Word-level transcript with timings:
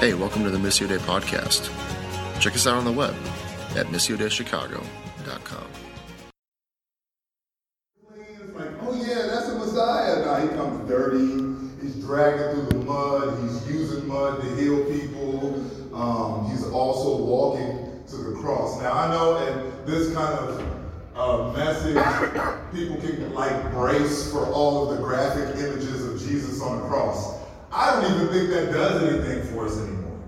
Hey, 0.00 0.14
welcome 0.14 0.44
to 0.44 0.50
the 0.50 0.58
Missio 0.58 0.86
Dei 0.86 0.98
podcast. 0.98 1.68
Check 2.40 2.54
us 2.54 2.68
out 2.68 2.76
on 2.76 2.84
the 2.84 2.92
web 2.92 3.16
at 3.74 3.86
missiodeichicago.com. 3.86 5.66
It's 8.14 8.54
like, 8.54 8.68
oh 8.80 8.94
yeah, 8.94 9.26
that's 9.26 9.48
a 9.48 9.58
Messiah. 9.58 10.24
Now 10.24 10.36
he 10.36 10.48
comes 10.50 10.88
dirty. 10.88 11.82
He's 11.82 11.96
dragging 11.96 12.54
through 12.54 12.78
the 12.78 12.84
mud. 12.84 13.42
He's 13.42 13.68
using 13.68 14.06
mud 14.06 14.40
to 14.40 14.54
heal 14.54 14.84
people. 14.84 15.64
Um, 15.92 16.48
he's 16.48 16.64
also 16.68 17.20
walking 17.24 18.04
to 18.06 18.16
the 18.18 18.38
cross. 18.38 18.80
Now 18.80 18.92
I 18.92 19.10
know 19.10 19.44
that 19.44 19.84
this 19.84 20.14
kind 20.14 20.32
of 20.32 20.64
uh, 21.16 21.52
message 21.56 21.96
people 22.72 23.00
can 23.00 23.34
like 23.34 23.72
brace 23.72 24.30
for 24.30 24.46
all 24.46 24.88
of 24.88 24.96
the 24.96 25.02
graphic 25.02 25.56
images 25.56 26.04
of 26.04 26.20
Jesus 26.20 26.62
on 26.62 26.82
the 26.82 26.86
cross. 26.86 27.37
I 27.78 27.92
don't 27.92 28.12
even 28.12 28.28
think 28.28 28.50
that 28.50 28.72
does 28.72 29.02
anything 29.04 29.54
for 29.54 29.66
us 29.66 29.78
anymore. 29.78 30.18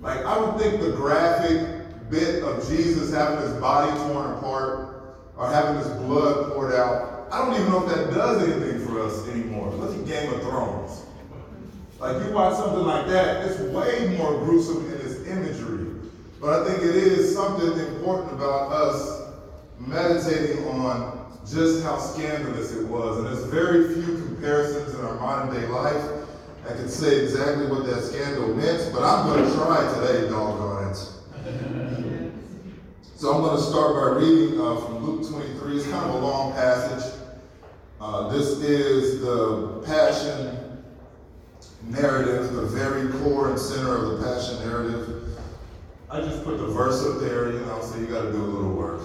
Like 0.00 0.24
I 0.24 0.34
don't 0.34 0.58
think 0.58 0.80
the 0.80 0.92
graphic 0.92 2.08
bit 2.08 2.42
of 2.42 2.66
Jesus 2.66 3.12
having 3.12 3.38
his 3.40 3.52
body 3.60 3.90
torn 4.08 4.32
apart 4.32 5.18
or 5.36 5.50
having 5.50 5.76
his 5.76 5.88
blood 5.98 6.52
poured 6.52 6.72
out, 6.72 7.28
I 7.30 7.44
don't 7.44 7.54
even 7.54 7.70
know 7.70 7.86
if 7.86 7.94
that 7.94 8.14
does 8.14 8.42
anything 8.48 8.86
for 8.86 9.02
us 9.02 9.28
anymore. 9.28 9.70
Look 9.74 9.94
at 9.94 10.06
Game 10.06 10.32
of 10.32 10.40
Thrones. 10.40 11.02
Like 11.98 12.24
you 12.24 12.32
watch 12.32 12.56
something 12.56 12.86
like 12.86 13.06
that, 13.08 13.44
it's 13.44 13.60
way 13.60 14.16
more 14.16 14.38
gruesome 14.38 14.86
in 14.86 15.00
its 15.02 15.26
imagery. 15.28 15.86
But 16.40 16.62
I 16.62 16.64
think 16.64 16.82
it 16.82 16.96
is 16.96 17.34
something 17.34 17.78
important 17.78 18.32
about 18.32 18.72
us 18.72 19.28
meditating 19.78 20.66
on 20.66 21.30
just 21.46 21.84
how 21.84 21.98
scandalous 21.98 22.72
it 22.72 22.86
was. 22.86 23.18
And 23.18 23.26
there's 23.26 23.44
very 23.44 23.92
few 23.92 24.16
comparisons 24.16 24.94
in 24.94 25.04
our 25.04 25.20
modern 25.20 25.54
day 25.54 25.66
life. 25.66 26.19
I 26.68 26.72
can 26.74 26.88
say 26.88 27.22
exactly 27.22 27.66
what 27.66 27.86
that 27.86 28.02
scandal 28.02 28.54
meant, 28.54 28.92
but 28.92 29.02
I'm 29.02 29.26
going 29.26 29.44
to 29.44 29.56
try 29.56 29.92
today, 29.94 30.28
doggone 30.28 30.90
it. 30.90 30.96
So 33.16 33.32
I'm 33.34 33.42
going 33.42 33.56
to 33.56 33.62
start 33.62 33.94
by 33.94 34.20
reading 34.20 34.60
uh, 34.60 34.76
from 34.76 35.04
Luke 35.04 35.28
23. 35.28 35.76
It's 35.76 35.86
kind 35.86 36.08
of 36.08 36.14
a 36.14 36.18
long 36.18 36.52
passage. 36.52 37.20
Uh, 38.00 38.28
this 38.28 38.58
is 38.60 39.20
the 39.20 39.82
Passion 39.84 40.84
narrative, 41.84 42.52
the 42.52 42.62
very 42.62 43.10
core 43.20 43.50
and 43.50 43.58
center 43.58 43.94
of 43.94 44.18
the 44.18 44.24
Passion 44.24 44.58
narrative. 44.66 45.38
I 46.10 46.20
just 46.20 46.44
put 46.44 46.58
the 46.58 46.66
verse 46.66 47.04
up 47.06 47.20
there, 47.20 47.52
you 47.52 47.60
know, 47.60 47.80
so 47.82 47.98
you 47.98 48.06
got 48.06 48.22
to 48.22 48.32
do 48.32 48.42
a 48.42 48.44
little 48.44 48.72
work. 48.72 49.02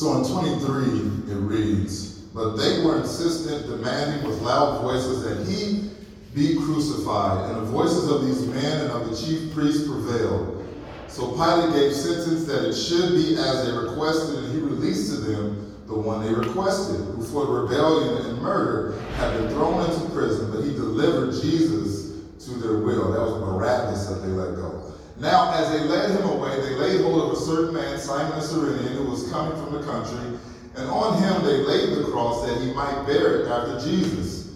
So 0.00 0.16
in 0.16 0.24
23, 0.24 1.30
it 1.30 1.36
reads, 1.40 2.20
But 2.32 2.56
they 2.56 2.82
were 2.82 3.00
insistent, 3.00 3.66
demanding 3.66 4.26
with 4.26 4.40
loud 4.40 4.80
voices 4.80 5.22
that 5.24 5.46
he 5.46 5.90
be 6.34 6.56
crucified. 6.56 7.50
And 7.50 7.58
the 7.58 7.70
voices 7.70 8.08
of 8.10 8.24
these 8.24 8.46
men 8.46 8.80
and 8.80 8.92
of 8.92 9.10
the 9.10 9.14
chief 9.14 9.52
priests 9.52 9.86
prevailed. 9.86 10.66
So 11.06 11.32
Pilate 11.32 11.74
gave 11.74 11.92
sentence 11.92 12.46
that 12.46 12.66
it 12.66 12.72
should 12.72 13.12
be 13.12 13.36
as 13.36 13.66
they 13.66 13.72
requested, 13.76 14.42
and 14.42 14.54
he 14.54 14.60
released 14.60 15.10
to 15.10 15.20
them 15.20 15.76
the 15.86 15.94
one 15.94 16.24
they 16.24 16.32
requested, 16.32 17.04
who 17.04 17.22
for 17.22 17.64
rebellion 17.64 18.24
and 18.24 18.40
murder 18.40 18.98
had 19.18 19.36
been 19.36 19.50
thrown 19.50 19.84
into 19.84 20.08
prison, 20.14 20.50
but 20.50 20.64
he 20.64 20.70
delivered 20.70 21.32
Jesus 21.42 22.12
to 22.46 22.52
their 22.52 22.78
will. 22.78 23.12
That 23.12 23.20
was 23.20 23.34
Barabbas 23.34 24.06
that 24.08 24.26
they 24.26 24.32
let 24.32 24.56
go. 24.56 24.79
Now, 25.20 25.52
as 25.52 25.70
they 25.70 25.80
led 25.80 26.10
him 26.12 26.26
away, 26.30 26.58
they 26.62 26.74
laid 26.76 27.02
hold 27.02 27.30
of 27.30 27.36
a 27.36 27.40
certain 27.40 27.74
man, 27.74 27.98
Simon 27.98 28.38
the 28.38 28.40
Cyrenian, 28.40 28.94
who 28.94 29.10
was 29.10 29.30
coming 29.30 29.52
from 29.62 29.74
the 29.74 29.82
country, 29.82 30.38
and 30.76 30.88
on 30.88 31.22
him 31.22 31.44
they 31.44 31.58
laid 31.58 31.94
the 31.94 32.10
cross 32.10 32.46
that 32.46 32.58
he 32.62 32.72
might 32.72 33.04
bear 33.04 33.42
it 33.42 33.48
after 33.48 33.78
Jesus. 33.86 34.54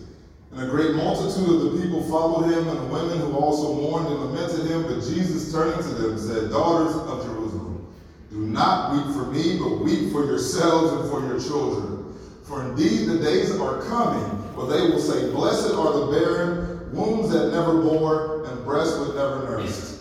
And 0.53 0.63
a 0.63 0.67
great 0.71 0.95
multitude 0.95 1.51
of 1.51 1.73
the 1.73 1.83
people 1.83 2.03
followed 2.05 2.51
him, 2.51 2.67
and 2.67 2.79
the 2.79 2.87
women 2.87 3.19
who 3.19 3.37
also 3.37 3.75
mourned 3.75 4.07
and 4.07 4.21
lamented 4.21 4.67
him. 4.67 4.85
But 4.85 5.05
Jesus, 5.05 5.53
turning 5.53 5.77
to 5.77 5.95
them, 6.01 6.19
said, 6.19 6.51
Daughters 6.51 6.97
of 6.97 7.27
Jerusalem, 7.27 7.87
do 8.31 8.39
not 8.39 8.93
weep 8.93 9.15
for 9.15 9.27
me, 9.31 9.59
but 9.59 9.85
weep 9.85 10.13
for 10.13 10.25
yourselves 10.25 10.93
and 10.93 11.11
for 11.11 11.21
your 11.21 11.41
children. 11.41 12.17
For 12.45 12.65
indeed 12.65 13.07
the 13.07 13.19
days 13.19 13.55
are 13.61 13.83
coming 13.83 14.25
where 14.57 14.67
they 14.67 14.89
will 14.89 15.01
say, 15.01 15.31
Blessed 15.31 15.75
are 15.75 15.93
the 15.93 16.07
barren, 16.07 16.91
wombs 16.95 17.31
that 17.33 17.51
never 17.51 17.83
bore, 17.83 18.47
and 18.47 18.65
breasts 18.65 18.97
that 18.97 19.15
never 19.15 19.51
nursed. 19.51 19.94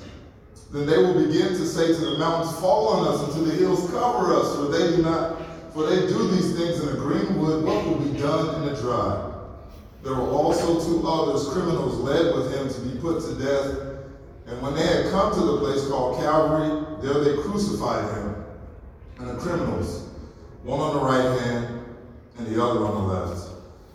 Then 0.74 0.88
they 0.88 0.98
will 0.98 1.14
begin 1.14 1.50
to 1.50 1.66
say 1.68 1.88
to 1.88 2.00
the 2.00 2.18
mountains, 2.18 2.60
Fall 2.60 2.88
on 2.88 3.08
us, 3.08 3.24
and 3.24 3.34
to 3.34 3.52
the 3.52 3.56
hills, 3.56 3.90
cover 3.92 4.34
us, 4.34 4.56
for 4.56 4.72
they 4.72 4.96
do 4.96 5.04
not, 5.04 5.40
for 5.72 5.86
they 5.86 6.08
do 6.08 6.28
these 6.30 6.58
things 6.58 6.82
in 6.82 6.90
a 6.90 6.94
green 6.94 7.40
wood. 7.40 7.64
What 7.64 7.86
will 7.86 8.00
be 8.00 8.18
done 8.20 8.64
in 8.64 8.70
a 8.70 8.76
dry? 8.82 9.30
There 10.02 10.14
were 10.14 10.30
also 10.30 10.84
two 10.84 11.08
others, 11.08 11.48
criminals, 11.50 12.00
led 12.00 12.36
with 12.36 12.52
him 12.54 12.68
to 12.68 12.82
be 12.90 13.00
put 13.00 13.22
to 13.22 13.36
death. 13.36 13.78
And 14.48 14.62
when 14.64 14.74
they 14.74 14.86
had 14.86 15.12
come 15.12 15.32
to 15.34 15.40
the 15.40 15.58
place 15.60 15.88
called 15.88 16.20
Calvary, 16.20 16.98
there 17.02 17.24
they 17.24 17.42
crucified 17.44 18.12
him 18.16 18.44
and 19.20 19.30
the 19.30 19.36
criminals, 19.36 20.10
one 20.64 20.80
on 20.80 20.96
the 20.96 21.06
right 21.06 21.40
hand 21.40 21.86
and 22.40 22.48
the 22.48 22.62
other 22.62 22.84
on 22.84 23.08
the 23.08 23.14
left. 23.14 23.48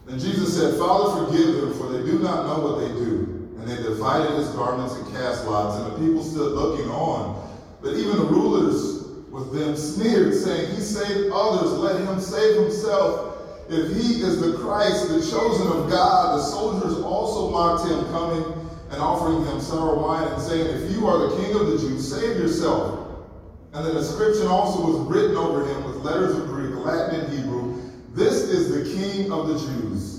Then 0.07 0.19
Jesus 0.19 0.57
said, 0.57 0.79
Father, 0.79 1.27
forgive 1.27 1.57
them, 1.57 1.75
for 1.75 1.89
they 1.93 2.07
do 2.07 2.21
not 2.21 2.47
know 2.47 2.65
what 2.65 2.81
they 2.81 2.89
do. 2.89 3.38
And 3.69 3.77
they 3.77 3.83
divided 3.83 4.31
his 4.39 4.49
garments 4.51 4.95
and 4.95 5.07
cast 5.13 5.45
lots, 5.45 5.77
and 5.77 5.93
the 5.93 5.99
people 5.99 6.23
stood 6.23 6.53
looking 6.53 6.89
on. 6.91 7.37
But 7.83 7.95
even 7.95 8.17
the 8.17 8.25
rulers 8.25 9.05
with 9.31 9.53
them 9.53 9.77
sneered, 9.77 10.35
saying, 10.35 10.75
He 10.75 10.81
saved 10.81 11.31
others, 11.35 11.73
let 11.73 12.01
him 12.01 12.19
save 12.19 12.63
himself. 12.63 13.37
If 13.69 13.95
he 13.95 14.23
is 14.23 14.41
the 14.41 14.57
Christ, 14.57 15.11
the 15.11 15.21
chosen 15.21 15.67
of 15.67 15.91
God, 15.91 16.39
the 16.39 16.45
soldiers 16.45 16.97
also 17.05 17.51
mocked 17.51 17.91
him, 17.91 18.07
coming 18.07 18.43
and 18.91 19.03
offering 19.03 19.45
him 19.45 19.61
sour 19.61 19.97
wine 19.97 20.29
and 20.29 20.41
saying, 20.41 20.67
If 20.67 20.91
you 20.93 21.07
are 21.07 21.29
the 21.29 21.37
king 21.37 21.55
of 21.55 21.67
the 21.67 21.77
Jews, 21.77 22.11
save 22.11 22.39
yourself. 22.39 23.27
And 23.75 23.85
the 23.85 23.99
inscription 23.99 24.47
also 24.47 24.81
was 24.81 25.15
written 25.15 25.37
over 25.37 25.67
him 25.67 25.85
with 25.85 25.97
letters 25.97 26.35
of 26.35 26.47
Greek, 26.47 26.75
Latin, 26.75 27.21
and 27.21 27.39
Hebrew 27.39 27.83
This 28.15 28.45
is 28.45 28.71
the 28.73 28.99
king 28.99 29.31
of 29.31 29.49
the 29.49 29.59
Jews. 29.59 30.18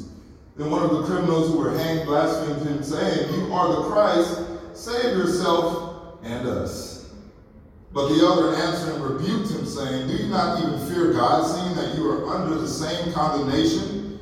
Then 0.60 0.72
one 0.72 0.84
of 0.84 0.92
the 0.92 1.04
criminals 1.04 1.48
who 1.48 1.58
were 1.58 1.72
hanged 1.72 2.06
blasphemed 2.06 2.68
him, 2.68 2.84
saying, 2.84 3.34
You 3.34 3.54
are 3.54 3.78
the 3.78 3.90
Christ, 3.90 4.42
save 4.74 5.16
yourself 5.16 6.20
and 6.22 6.46
us. 6.46 7.12
But 7.94 8.10
the 8.10 8.28
other 8.28 8.54
answering 8.56 9.02
rebuked 9.02 9.52
him, 9.52 9.66
saying, 9.66 10.10
Do 10.10 10.22
you 10.22 10.28
not 10.28 10.62
even 10.62 10.86
fear 10.90 11.14
God, 11.14 11.48
seeing 11.48 11.76
that 11.78 11.98
you 11.98 12.12
are 12.12 12.36
under 12.36 12.56
the 12.56 12.68
same 12.68 13.14
condemnation? 13.14 14.20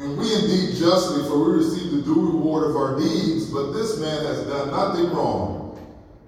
And 0.00 0.18
we 0.18 0.34
indeed 0.34 0.74
justly, 0.74 1.22
for 1.28 1.38
we 1.38 1.54
receive 1.54 1.92
the 1.92 2.02
due 2.02 2.32
reward 2.32 2.68
of 2.68 2.76
our 2.76 2.98
deeds, 2.98 3.48
but 3.48 3.70
this 3.70 4.00
man 4.00 4.24
has 4.26 4.44
done 4.48 4.72
nothing 4.72 5.10
wrong. 5.10 5.78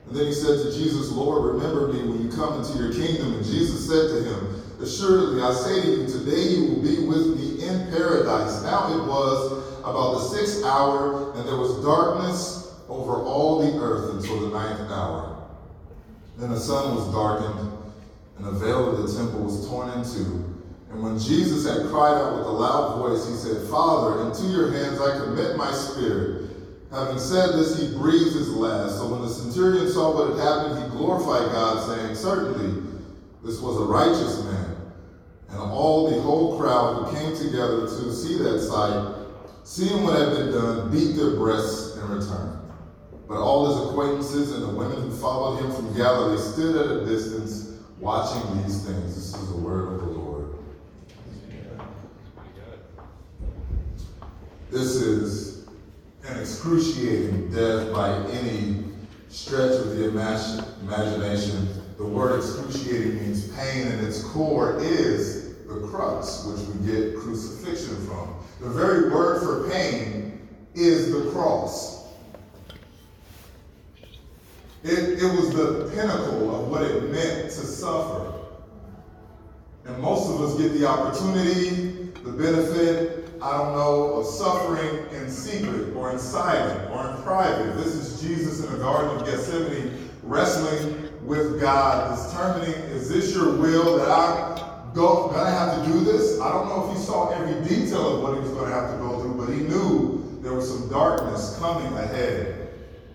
And 0.06 0.14
then 0.14 0.26
he 0.26 0.32
said 0.32 0.62
to 0.62 0.72
Jesus, 0.72 1.10
Lord, 1.10 1.56
remember 1.56 1.88
me 1.88 2.08
when 2.08 2.22
you 2.22 2.30
come 2.30 2.62
into 2.62 2.78
your 2.78 2.92
kingdom. 2.92 3.34
And 3.34 3.44
Jesus 3.44 3.88
said 3.88 4.08
to 4.08 4.22
him, 4.22 4.57
Assuredly, 4.80 5.42
I 5.42 5.52
say 5.52 5.82
to 5.82 5.88
you, 5.88 6.06
today 6.06 6.54
you 6.54 6.64
will 6.66 6.82
be 6.82 7.04
with 7.04 7.36
me 7.36 7.66
in 7.66 7.90
paradise. 7.90 8.62
Now 8.62 8.94
it 8.94 9.08
was 9.08 9.64
about 9.80 10.14
the 10.14 10.20
sixth 10.36 10.64
hour, 10.64 11.32
and 11.34 11.48
there 11.48 11.56
was 11.56 11.82
darkness 11.84 12.76
over 12.88 13.14
all 13.14 13.60
the 13.60 13.76
earth 13.78 14.14
until 14.14 14.48
the 14.48 14.56
ninth 14.56 14.90
hour. 14.90 15.48
Then 16.36 16.50
the 16.50 16.60
sun 16.60 16.94
was 16.94 17.12
darkened, 17.12 17.72
and 18.36 18.46
the 18.46 18.52
veil 18.52 18.94
of 18.94 19.02
the 19.02 19.18
temple 19.18 19.40
was 19.40 19.68
torn 19.68 19.90
in 19.90 20.04
two. 20.04 20.44
And 20.90 21.02
when 21.02 21.18
Jesus 21.18 21.66
had 21.66 21.90
cried 21.90 22.14
out 22.14 22.38
with 22.38 22.46
a 22.46 22.50
loud 22.50 22.98
voice, 22.98 23.28
he 23.28 23.34
said, 23.34 23.68
Father, 23.68 24.26
into 24.26 24.44
your 24.44 24.70
hands 24.70 25.00
I 25.00 25.18
commit 25.18 25.56
my 25.56 25.72
spirit. 25.72 26.50
Having 26.90 27.18
said 27.18 27.52
this, 27.52 27.78
he 27.78 27.98
breathed 27.98 28.32
his 28.32 28.48
last. 28.48 28.96
So 28.96 29.08
when 29.08 29.22
the 29.22 29.28
centurion 29.28 29.90
saw 29.90 30.14
what 30.14 30.30
had 30.30 30.38
happened, 30.38 30.82
he 30.82 30.96
glorified 30.96 31.52
God, 31.52 31.84
saying, 31.84 32.14
Certainly, 32.14 32.87
this 33.44 33.60
was 33.60 33.76
a 33.76 33.84
righteous 33.84 34.44
man. 34.44 34.76
And 35.50 35.58
all 35.58 36.10
the 36.10 36.20
whole 36.20 36.58
crowd 36.58 37.04
who 37.04 37.16
came 37.16 37.36
together 37.36 37.86
to 37.86 38.12
see 38.12 38.38
that 38.38 38.60
sight, 38.60 39.26
seeing 39.64 40.02
what 40.04 40.18
had 40.18 40.30
been 40.30 40.50
done, 40.52 40.90
beat 40.90 41.12
their 41.16 41.36
breasts 41.36 41.96
in 41.96 42.08
return. 42.08 42.60
But 43.26 43.38
all 43.38 43.66
his 43.66 43.90
acquaintances 43.90 44.52
and 44.52 44.62
the 44.62 44.68
women 44.68 45.02
who 45.02 45.10
followed 45.10 45.62
him 45.62 45.72
from 45.72 45.96
Galilee 45.96 46.38
stood 46.38 46.76
at 46.76 47.02
a 47.02 47.06
distance 47.06 47.78
watching 47.98 48.62
these 48.62 48.84
things. 48.84 49.14
This 49.14 49.34
is 49.34 49.48
the 49.50 49.56
word 49.56 49.92
of 49.92 50.00
the 50.00 50.06
Lord. 50.06 50.54
This 54.70 54.96
is 54.96 55.66
an 56.26 56.38
excruciating 56.40 57.50
death 57.50 57.92
by 57.92 58.10
any 58.30 58.84
stretch 59.28 59.72
of 59.72 59.96
the 59.96 60.08
imagination. 60.08 61.68
The 61.98 62.06
word 62.06 62.38
excruciating 62.38 63.16
means 63.16 63.48
pain, 63.56 63.88
and 63.88 64.06
its 64.06 64.22
core 64.22 64.78
is 64.80 65.56
the 65.66 65.84
crux, 65.88 66.44
which 66.44 66.60
we 66.68 66.86
get 66.86 67.18
crucifixion 67.18 67.96
from. 68.06 68.36
The 68.60 68.70
very 68.70 69.10
word 69.10 69.42
for 69.42 69.68
pain 69.68 70.48
is 70.76 71.10
the 71.10 71.28
cross. 71.32 72.06
It, 74.84 75.20
it 75.20 75.24
was 75.24 75.52
the 75.52 75.90
pinnacle 75.92 76.54
of 76.54 76.68
what 76.68 76.82
it 76.82 77.10
meant 77.10 77.46
to 77.46 77.66
suffer. 77.66 78.32
And 79.84 79.98
most 80.00 80.30
of 80.30 80.40
us 80.40 80.56
get 80.56 80.74
the 80.74 80.86
opportunity, 80.86 82.12
the 82.22 82.30
benefit, 82.30 83.28
I 83.42 83.58
don't 83.58 83.72
know, 83.72 84.14
of 84.14 84.26
suffering 84.26 85.04
in 85.20 85.28
secret 85.28 85.96
or 85.96 86.12
in 86.12 86.20
silent 86.20 86.92
or 86.92 87.10
in 87.10 87.22
private. 87.24 87.76
This 87.76 87.94
is 87.96 88.20
Jesus 88.22 88.64
in 88.64 88.70
the 88.70 88.78
Garden 88.78 89.18
of 89.18 89.26
Gethsemane 89.26 90.10
wrestling 90.22 91.07
with 91.28 91.60
God, 91.60 92.16
determining, 92.16 92.74
is 92.90 93.08
this 93.10 93.34
your 93.34 93.52
will 93.52 93.98
that 93.98 94.08
I'm 94.08 94.94
go, 94.94 95.28
gonna 95.28 95.50
have 95.50 95.84
to 95.84 95.92
do 95.92 96.00
this? 96.00 96.40
I 96.40 96.50
don't 96.50 96.68
know 96.68 96.90
if 96.90 96.96
he 96.96 97.04
saw 97.04 97.28
every 97.28 97.68
detail 97.68 98.16
of 98.16 98.22
what 98.22 98.34
he 98.34 98.40
was 98.40 98.50
gonna 98.50 98.72
have 98.74 98.90
to 98.92 98.96
go 98.96 99.20
through, 99.20 99.34
but 99.34 99.52
he 99.52 99.60
knew 99.60 100.40
there 100.42 100.54
was 100.54 100.66
some 100.66 100.88
darkness 100.88 101.58
coming 101.58 101.92
ahead. 101.98 102.70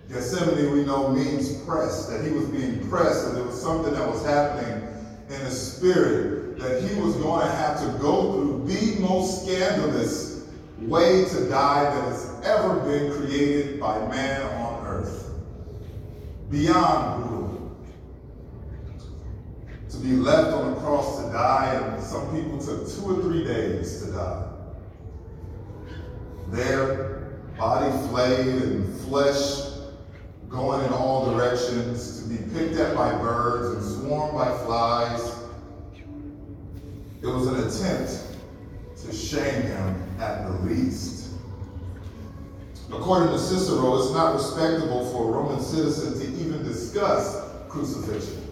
Gethsemane, 0.08 0.72
we 0.72 0.84
know, 0.84 1.08
means 1.08 1.56
pressed, 1.62 2.08
that 2.08 2.24
he 2.24 2.30
was 2.30 2.46
being 2.46 2.88
pressed, 2.88 3.26
and 3.26 3.36
there 3.36 3.44
was 3.44 3.60
something 3.60 3.92
that 3.92 4.08
was 4.08 4.24
happening 4.24 4.86
in 5.28 5.40
his 5.40 5.74
spirit 5.74 6.56
that 6.58 6.82
he 6.82 7.00
was 7.00 7.16
going 7.16 7.44
to 7.44 7.52
have 7.52 7.80
to 7.80 7.98
go 7.98 8.32
through 8.32 8.64
the 8.68 9.00
most 9.00 9.42
scandalous 9.42 10.46
way 10.82 11.24
to 11.24 11.48
die 11.48 11.82
that 11.82 12.04
has 12.04 12.30
ever 12.44 12.76
been 12.80 13.10
created 13.12 13.80
by 13.80 13.98
man 14.06 14.42
on 14.60 14.86
earth. 14.86 15.30
Beyond. 16.50 17.33
To 19.94 20.00
be 20.00 20.16
left 20.16 20.52
on 20.52 20.74
the 20.74 20.80
cross 20.80 21.22
to 21.22 21.30
die, 21.30 21.72
and 21.72 22.02
some 22.02 22.28
people 22.32 22.58
took 22.58 22.90
two 22.90 23.16
or 23.16 23.22
three 23.22 23.44
days 23.44 24.02
to 24.02 24.10
die. 24.10 24.48
Their 26.48 27.38
body 27.56 27.90
flayed 28.08 28.62
and 28.62 29.00
flesh 29.02 29.64
going 30.48 30.84
in 30.84 30.92
all 30.92 31.30
directions, 31.30 32.22
to 32.22 32.28
be 32.28 32.38
picked 32.52 32.76
at 32.76 32.96
by 32.96 33.12
birds 33.18 33.76
and 33.76 34.02
swarmed 34.02 34.36
by 34.36 34.50
flies. 34.64 35.36
It 37.22 37.26
was 37.26 37.46
an 37.46 37.60
attempt 37.60 38.36
to 39.04 39.12
shame 39.14 39.62
him 39.62 40.16
at 40.18 40.44
the 40.46 40.52
least. 40.64 41.30
According 42.92 43.28
to 43.28 43.38
Cicero, 43.38 43.96
it's 44.02 44.12
not 44.12 44.34
respectable 44.34 45.08
for 45.12 45.28
a 45.28 45.32
Roman 45.32 45.62
citizen 45.62 46.18
to 46.18 46.40
even 46.40 46.64
discuss 46.64 47.40
crucifixion. 47.68 48.43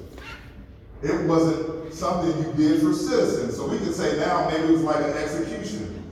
It 1.03 1.27
wasn't 1.27 1.93
something 1.93 2.37
you 2.39 2.53
did 2.55 2.81
for 2.81 2.93
citizens. 2.95 3.57
So 3.57 3.67
we 3.67 3.79
could 3.79 3.95
say 3.95 4.19
now 4.19 4.49
maybe 4.49 4.69
it 4.69 4.73
was 4.73 4.83
like 4.83 5.05
an 5.05 5.13
execution. 5.13 6.11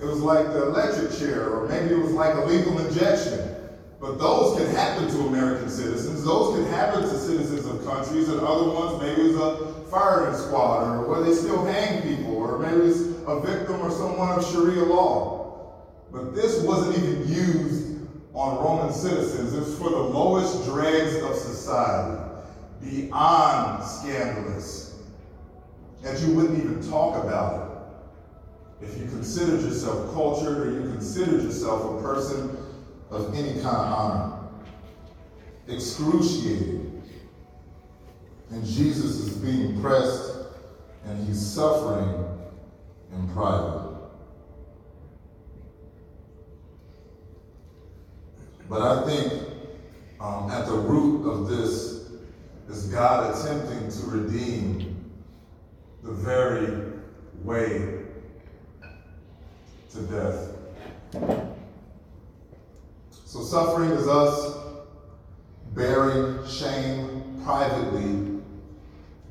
It 0.00 0.04
was 0.04 0.20
like 0.20 0.46
the 0.46 0.66
electric 0.66 1.16
chair, 1.18 1.50
or 1.50 1.68
maybe 1.68 1.94
it 1.94 1.98
was 1.98 2.12
like 2.12 2.34
a 2.34 2.40
lethal 2.40 2.78
injection. 2.78 3.50
But 4.00 4.18
those 4.18 4.58
can 4.58 4.68
happen 4.74 5.08
to 5.08 5.20
American 5.28 5.70
citizens. 5.70 6.24
Those 6.24 6.56
can 6.56 6.66
happen 6.66 7.02
to 7.02 7.18
citizens 7.18 7.64
of 7.64 7.84
countries, 7.86 8.28
and 8.28 8.40
other 8.40 8.68
ones, 8.70 9.00
maybe 9.00 9.22
it's 9.22 9.38
a 9.38 9.84
firing 9.90 10.36
squad, 10.36 10.98
or 10.98 11.08
where 11.08 11.22
they 11.22 11.34
still 11.34 11.64
hang 11.64 12.02
people, 12.02 12.36
or 12.36 12.58
maybe 12.58 12.82
it's 12.82 13.00
a 13.26 13.40
victim 13.40 13.80
or 13.80 13.90
someone 13.90 14.38
of 14.38 14.44
Sharia 14.44 14.84
law. 14.84 15.84
But 16.12 16.34
this 16.34 16.60
wasn't 16.62 16.98
even 16.98 17.28
used 17.28 17.98
on 18.34 18.62
Roman 18.62 18.92
citizens. 18.92 19.54
It's 19.54 19.78
for 19.78 19.88
the 19.88 19.96
lowest 19.96 20.64
dregs 20.64 21.16
of 21.22 21.34
society, 21.34 22.20
beyond 22.84 23.82
scandalous, 23.82 24.96
that 26.02 26.20
you 26.20 26.34
wouldn't 26.34 26.58
even 26.58 26.88
talk 26.88 27.22
about 27.24 27.60
it. 28.80 28.86
If 28.86 28.98
you 28.98 29.06
considered 29.06 29.62
yourself 29.62 30.12
cultured 30.12 30.66
or 30.66 30.72
you 30.72 30.80
considered 30.92 31.42
yourself 31.42 31.98
a 31.98 32.02
person 32.02 32.56
of 33.10 33.34
any 33.34 33.60
kind 33.62 33.76
of 33.76 33.92
honor. 33.92 34.38
Excruciating. 35.68 37.02
And 38.50 38.64
Jesus 38.64 39.16
is 39.16 39.36
being 39.36 39.80
pressed 39.80 40.32
and 41.06 41.26
he's 41.26 41.40
suffering 41.40 42.26
in 43.12 43.28
private. 43.32 43.84
But 48.68 48.82
I 48.82 49.06
think 49.06 49.32
um, 50.20 50.50
at 50.50 50.66
the 50.66 50.74
root 50.74 51.28
of 51.30 51.48
this 51.48 51.93
is 52.68 52.86
God 52.86 53.36
attempting 53.36 53.90
to 53.90 54.06
redeem 54.06 55.10
the 56.02 56.12
very 56.12 56.92
way 57.42 58.04
to 59.92 60.00
death. 60.02 60.50
So 63.26 63.42
suffering 63.42 63.90
is 63.90 64.08
us 64.08 64.56
bearing 65.74 66.46
shame 66.48 67.40
privately, 67.44 68.40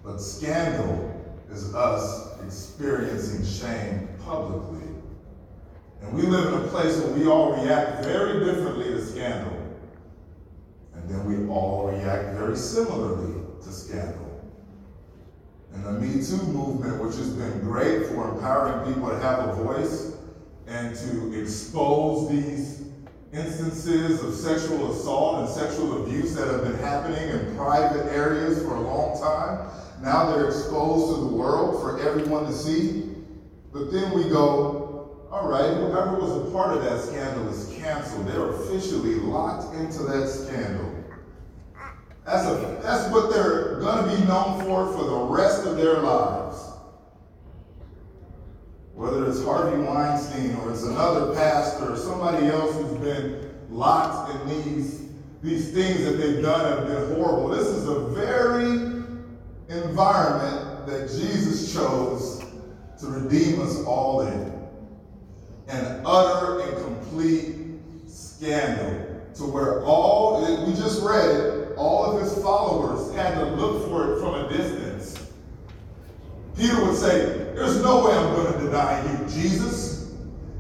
but 0.04 0.18
scandal 0.18 1.10
is 1.52 1.74
us 1.74 2.40
experiencing 2.46 3.46
shame 3.46 4.10
publicly. 4.26 4.88
And 6.02 6.14
we 6.14 6.24
live 6.24 6.54
in 6.54 6.60
a 6.66 6.68
place 6.68 6.98
where 6.98 7.14
we 7.14 7.28
all 7.28 7.54
react 7.54 8.04
very 8.04 8.44
differently 8.44 8.86
to 8.86 9.06
scandal. 9.06 9.62
And 11.04 11.12
then 11.12 11.26
we 11.26 11.50
all 11.52 11.92
react 11.92 12.38
very 12.38 12.56
similarly 12.56 13.42
to 13.62 13.72
scandal. 13.72 14.30
And 15.74 15.84
the 15.84 15.92
Me 15.92 16.24
Too 16.24 16.42
movement, 16.48 17.04
which 17.04 17.16
has 17.16 17.30
been 17.30 17.60
great 17.60 18.08
for 18.08 18.34
empowering 18.34 18.94
people 18.94 19.10
to 19.10 19.20
have 19.20 19.50
a 19.50 19.64
voice 19.64 20.16
and 20.68 20.96
to 20.96 21.42
expose 21.42 22.30
these 22.30 22.84
instances 23.34 24.24
of 24.24 24.34
sexual 24.34 24.94
assault 24.94 25.40
and 25.40 25.50
sexual 25.50 26.04
abuse 26.04 26.36
that 26.36 26.48
have 26.48 26.64
been 26.64 26.78
happening 26.78 27.30
in 27.30 27.56
private 27.58 28.06
areas 28.14 28.62
for 28.62 28.76
a 28.76 28.82
long 28.82 29.20
time. 29.20 29.70
Now 30.02 30.32
they're 30.32 30.48
exposed 30.48 31.16
to 31.16 31.22
the 31.22 31.36
world 31.36 31.82
for 31.82 32.00
everyone 32.00 32.46
to 32.46 32.54
see. 32.54 33.10
But 33.74 33.92
then 33.92 34.14
we 34.14 34.30
go, 34.30 35.28
all 35.32 35.50
right, 35.50 35.74
whoever 35.74 36.20
was 36.20 36.48
a 36.48 36.52
part 36.52 36.78
of 36.78 36.84
that 36.84 37.02
scandal 37.02 37.50
is 37.50 37.74
canceled. 37.76 38.28
They're 38.28 38.52
officially 38.52 39.16
locked 39.16 39.76
into 39.76 40.04
that 40.04 40.30
scandal. 40.30 40.93
That's, 42.25 42.46
a, 42.46 42.80
that's 42.81 43.12
what 43.12 43.34
they're 43.34 43.80
going 43.80 44.06
to 44.06 44.18
be 44.18 44.25
known 44.25 44.62
for 44.62 44.92
for 44.94 45.04
the 45.04 45.18
rest 45.18 45.66
of 45.66 45.78
their 45.78 45.98
lives. 46.00 46.70
Whether 48.94 49.28
it's 49.28 49.44
Harvey 49.44 49.81
Weinstein 49.81 50.56
or 50.58 50.72
it's 50.72 50.84
another 50.84 51.34
pastor 51.34 51.94
or 51.94 51.98
somebody 51.98 52.48
else 52.48 52.75
who's 52.75 52.98
been 53.00 53.54
locked 53.70 54.34
in 54.36 54.48
these, 54.50 55.10
these 55.42 55.74
things 55.74 56.06
that 56.06 56.12
they've 56.12 56.42
done 56.42 56.78
have 56.78 56.88
been 56.88 57.16
horrible. 57.16 57.50
This 57.50 57.68
is 57.68 57.88
a 57.88 58.00
very 58.10 58.94
environment 59.70 60.88
that 60.88 61.10
Jesus 61.10 61.74
chose 61.74 62.46
to 63.00 63.08
redeem 63.08 63.62
us 63.62 63.84
all 63.84 64.22
in. 64.22 64.54
An 65.68 66.01
utter 66.06 66.62
and 66.62 66.84
complete 66.84 67.56
scandal 68.08 69.22
to 69.36 69.44
where 69.44 69.84
all, 69.84 70.42
we 70.65 70.74
just 70.75 71.01
read 71.01 71.30
it, 71.30 71.62
all 71.77 72.06
of 72.06 72.22
his 72.22 72.42
followers 72.44 73.13
had 73.15 73.36
to 73.36 73.46
look 73.46 73.88
for 73.88 74.13
it 74.13 74.20
from 74.20 74.36
a 74.36 74.50
distance. 74.50 75.30
Peter 76.56 76.86
would 76.86 76.96
say, 76.96 77.25
There's 77.56 77.82
no 77.82 78.06
way 78.06 78.13
I'm 78.13 78.36
going 78.36 78.53
to 78.53 78.60
deny 78.60 79.01
you, 79.12 79.27
Jesus, 79.27 80.13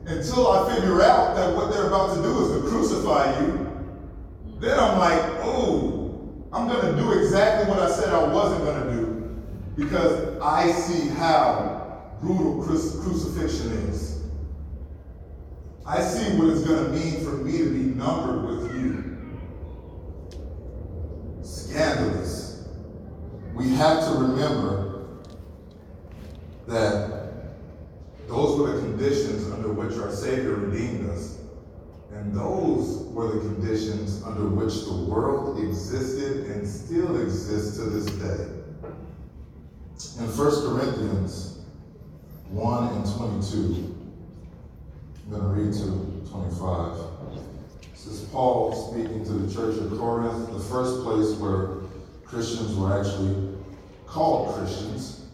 until 0.05 0.51
I 0.51 0.75
figure 0.75 1.01
out 1.01 1.35
that 1.35 1.55
what 1.55 1.71
they're 1.71 1.87
about 1.87 2.15
to 2.15 2.21
do 2.21 2.45
is 2.45 2.61
to 2.61 2.69
crucify 2.69 3.39
you. 3.39 3.69
Then 4.59 4.79
I'm 4.79 4.97
like, 4.97 5.21
Oh, 5.43 6.47
I'm 6.51 6.67
going 6.67 6.95
to 6.95 7.01
do 7.01 7.13
exactly 7.19 7.69
what 7.69 7.79
I 7.81 7.91
said 7.91 8.13
I 8.13 8.31
wasn't 8.31 8.63
going 8.63 8.83
to 8.83 8.93
do 8.93 9.03
because 9.75 10.39
I 10.39 10.71
see 10.71 11.09
how 11.09 12.09
brutal 12.21 12.63
crucifixion 12.63 13.71
is. 13.89 14.21
I 15.85 16.01
see 16.01 16.37
what 16.37 16.49
it's 16.49 16.63
going 16.63 16.85
to 16.85 16.91
mean 16.91 17.25
for 17.25 17.31
me 17.31 17.57
to 17.57 17.69
be 17.69 17.95
numbered 17.95 18.45
with 18.45 18.75
you. 18.75 19.17
Scandalous. 21.41 22.67
We 23.53 23.69
have 23.71 24.03
to 24.05 24.19
remember 24.19 25.19
that 26.67 27.33
those 28.27 28.59
were 28.59 28.71
the 28.73 28.81
conditions 28.81 29.51
under 29.51 29.73
which 29.73 29.97
our 29.97 30.11
Savior 30.11 30.55
redeemed 30.55 31.09
us. 31.09 31.37
And 32.23 32.33
those 32.33 33.03
were 33.11 33.33
the 33.33 33.39
conditions 33.41 34.23
under 34.23 34.47
which 34.47 34.85
the 34.85 34.93
world 34.93 35.59
existed 35.59 36.45
and 36.45 36.65
still 36.65 37.21
exists 37.21 37.75
to 37.75 37.83
this 37.83 38.05
day. 38.05 38.45
In 40.19 40.29
1 40.29 40.37
Corinthians 40.37 41.59
1 42.47 42.93
and 42.95 43.17
22, 43.17 43.97
I'm 45.25 45.31
going 45.31 45.41
to 45.41 45.47
read 45.49 45.73
to 45.73 46.29
25. 46.29 46.97
This 47.91 48.07
is 48.07 48.21
Paul 48.29 48.71
speaking 48.71 49.25
to 49.25 49.33
the 49.33 49.53
church 49.53 49.75
of 49.79 49.91
Corinth, 49.99 50.49
the 50.49 50.59
first 50.59 51.03
place 51.03 51.37
where 51.41 51.81
Christians 52.23 52.73
were 52.77 52.97
actually 52.97 53.53
called 54.07 54.55
Christians. 54.55 55.25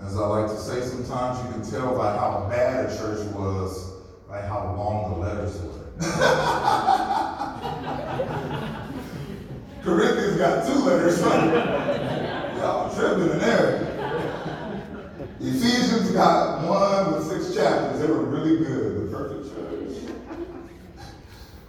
As 0.00 0.16
I 0.16 0.20
like 0.20 0.50
to 0.52 0.56
say, 0.56 0.82
sometimes 0.82 1.44
you 1.44 1.52
can 1.52 1.68
tell 1.68 1.98
by 1.98 2.16
how 2.16 2.46
bad 2.48 2.88
a 2.88 2.96
church 2.96 3.26
was 3.34 3.95
by 4.28 4.42
how 4.42 4.74
long 4.76 5.12
the 5.12 5.18
letters 5.18 5.60
were. 5.62 5.72
Corinthians 9.82 10.36
got 10.36 10.66
two 10.66 10.78
letters. 10.80 11.18
Y'all 12.58 12.92
tripping 12.94 13.30
in 13.30 13.38
there. 13.38 13.82
Ephesians 15.38 16.10
got 16.10 16.66
one 16.66 17.12
with 17.14 17.24
six 17.28 17.54
chapters. 17.54 18.00
They 18.00 18.08
were 18.08 18.24
really 18.24 18.56
good. 18.64 18.96
The 18.96 19.02
perfect 19.16 19.54
church. 19.54 19.92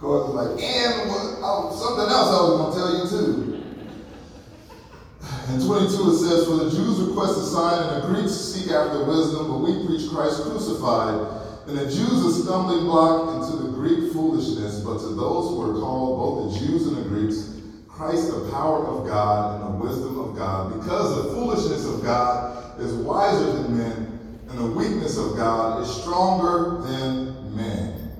like, 0.00 0.62
and 0.62 1.10
what, 1.10 1.38
oh, 1.42 1.70
something 1.78 2.08
else 2.10 2.28
I 2.28 2.30
was 2.42 2.52
going 2.58 2.72
to 2.72 2.78
tell 2.78 2.92
you 2.96 3.04
too. 3.08 3.26
In 5.54 5.58
22 5.64 6.10
it 6.10 6.16
says, 6.18 6.40
For 6.46 6.56
the 6.56 6.70
Jews 6.70 6.98
request 7.00 7.38
a 7.38 7.40
sign 7.44 7.78
and 7.82 7.90
the 8.02 8.06
Greeks 8.08 8.32
seek 8.32 8.70
after 8.70 9.04
wisdom, 9.04 9.46
but 9.48 9.58
we 9.58 9.86
preach 9.86 10.08
Christ 10.10 10.42
crucified. 10.42 11.37
And 11.68 11.76
the 11.76 11.84
Jews 11.84 12.24
a 12.24 12.42
stumbling 12.42 12.86
block 12.86 13.34
into 13.36 13.62
the 13.62 13.68
Greek 13.72 14.10
foolishness, 14.10 14.80
but 14.80 15.00
to 15.00 15.08
those 15.08 15.50
who 15.50 15.70
are 15.70 15.78
called, 15.78 16.18
both 16.18 16.54
the 16.54 16.66
Jews 16.66 16.86
and 16.86 16.96
the 16.96 17.02
Greeks, 17.02 17.60
Christ 17.86 18.32
the 18.32 18.50
power 18.50 18.86
of 18.86 19.06
God 19.06 19.60
and 19.60 19.74
the 19.74 19.84
wisdom 19.84 20.18
of 20.18 20.34
God. 20.34 20.80
Because 20.80 21.24
the 21.24 21.32
foolishness 21.34 21.84
of 21.84 22.02
God 22.02 22.80
is 22.80 22.94
wiser 22.94 23.52
than 23.52 23.76
men, 23.76 24.38
and 24.48 24.58
the 24.58 24.66
weakness 24.66 25.18
of 25.18 25.36
God 25.36 25.82
is 25.82 25.94
stronger 25.94 26.80
than 26.88 27.54
men. 27.54 28.12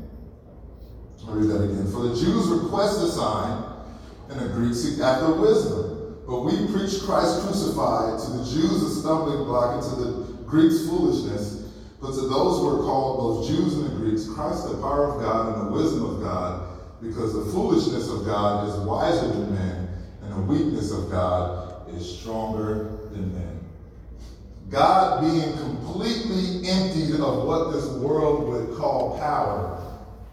I'll 1.27 1.33
read 1.33 1.49
that 1.49 1.63
again. 1.63 1.91
For 1.91 2.03
the 2.03 2.17
Jews 2.17 2.49
request 2.49 3.01
a 3.01 3.09
sign, 3.09 3.65
and 4.29 4.41
the 4.41 4.49
Greeks 4.49 4.81
seek 4.81 5.01
after 5.01 5.33
wisdom. 5.33 6.19
But 6.27 6.43
we 6.43 6.53
preach 6.67 7.01
Christ 7.01 7.41
crucified, 7.41 8.21
to 8.21 8.31
the 8.31 8.45
Jews 8.45 8.83
a 8.83 9.01
stumbling 9.01 9.45
block, 9.45 9.83
and 9.83 9.91
to 9.91 10.05
the 10.05 10.33
Greeks 10.45 10.87
foolishness. 10.87 11.68
But 12.01 12.13
to 12.13 12.21
those 12.21 12.61
who 12.61 12.69
are 12.69 12.85
called, 12.85 13.19
both 13.19 13.49
Jews 13.49 13.75
and 13.75 13.87
the 13.87 13.97
Greeks, 13.97 14.29
Christ 14.29 14.69
the 14.69 14.75
power 14.75 15.13
of 15.13 15.21
God 15.21 15.59
and 15.59 15.67
the 15.67 15.73
wisdom 15.73 16.05
of 16.05 16.23
God, 16.23 16.69
because 17.03 17.35
the 17.35 17.51
foolishness 17.53 18.09
of 18.09 18.25
God 18.25 18.69
is 18.69 18.77
wiser 18.87 19.29
than 19.29 19.55
men, 19.55 19.89
and 20.23 20.33
the 20.33 20.43
weakness 20.43 20.93
of 20.93 21.11
God 21.11 21.89
is 21.95 22.19
stronger 22.19 22.99
than 23.11 23.33
men. 23.33 23.61
God 24.71 25.23
being 25.23 25.57
completely 25.57 26.69
emptied 26.69 27.21
of 27.21 27.45
what 27.45 27.73
this 27.73 27.87
world 27.87 28.49
would 28.49 28.77
call 28.77 29.19
power 29.19 29.83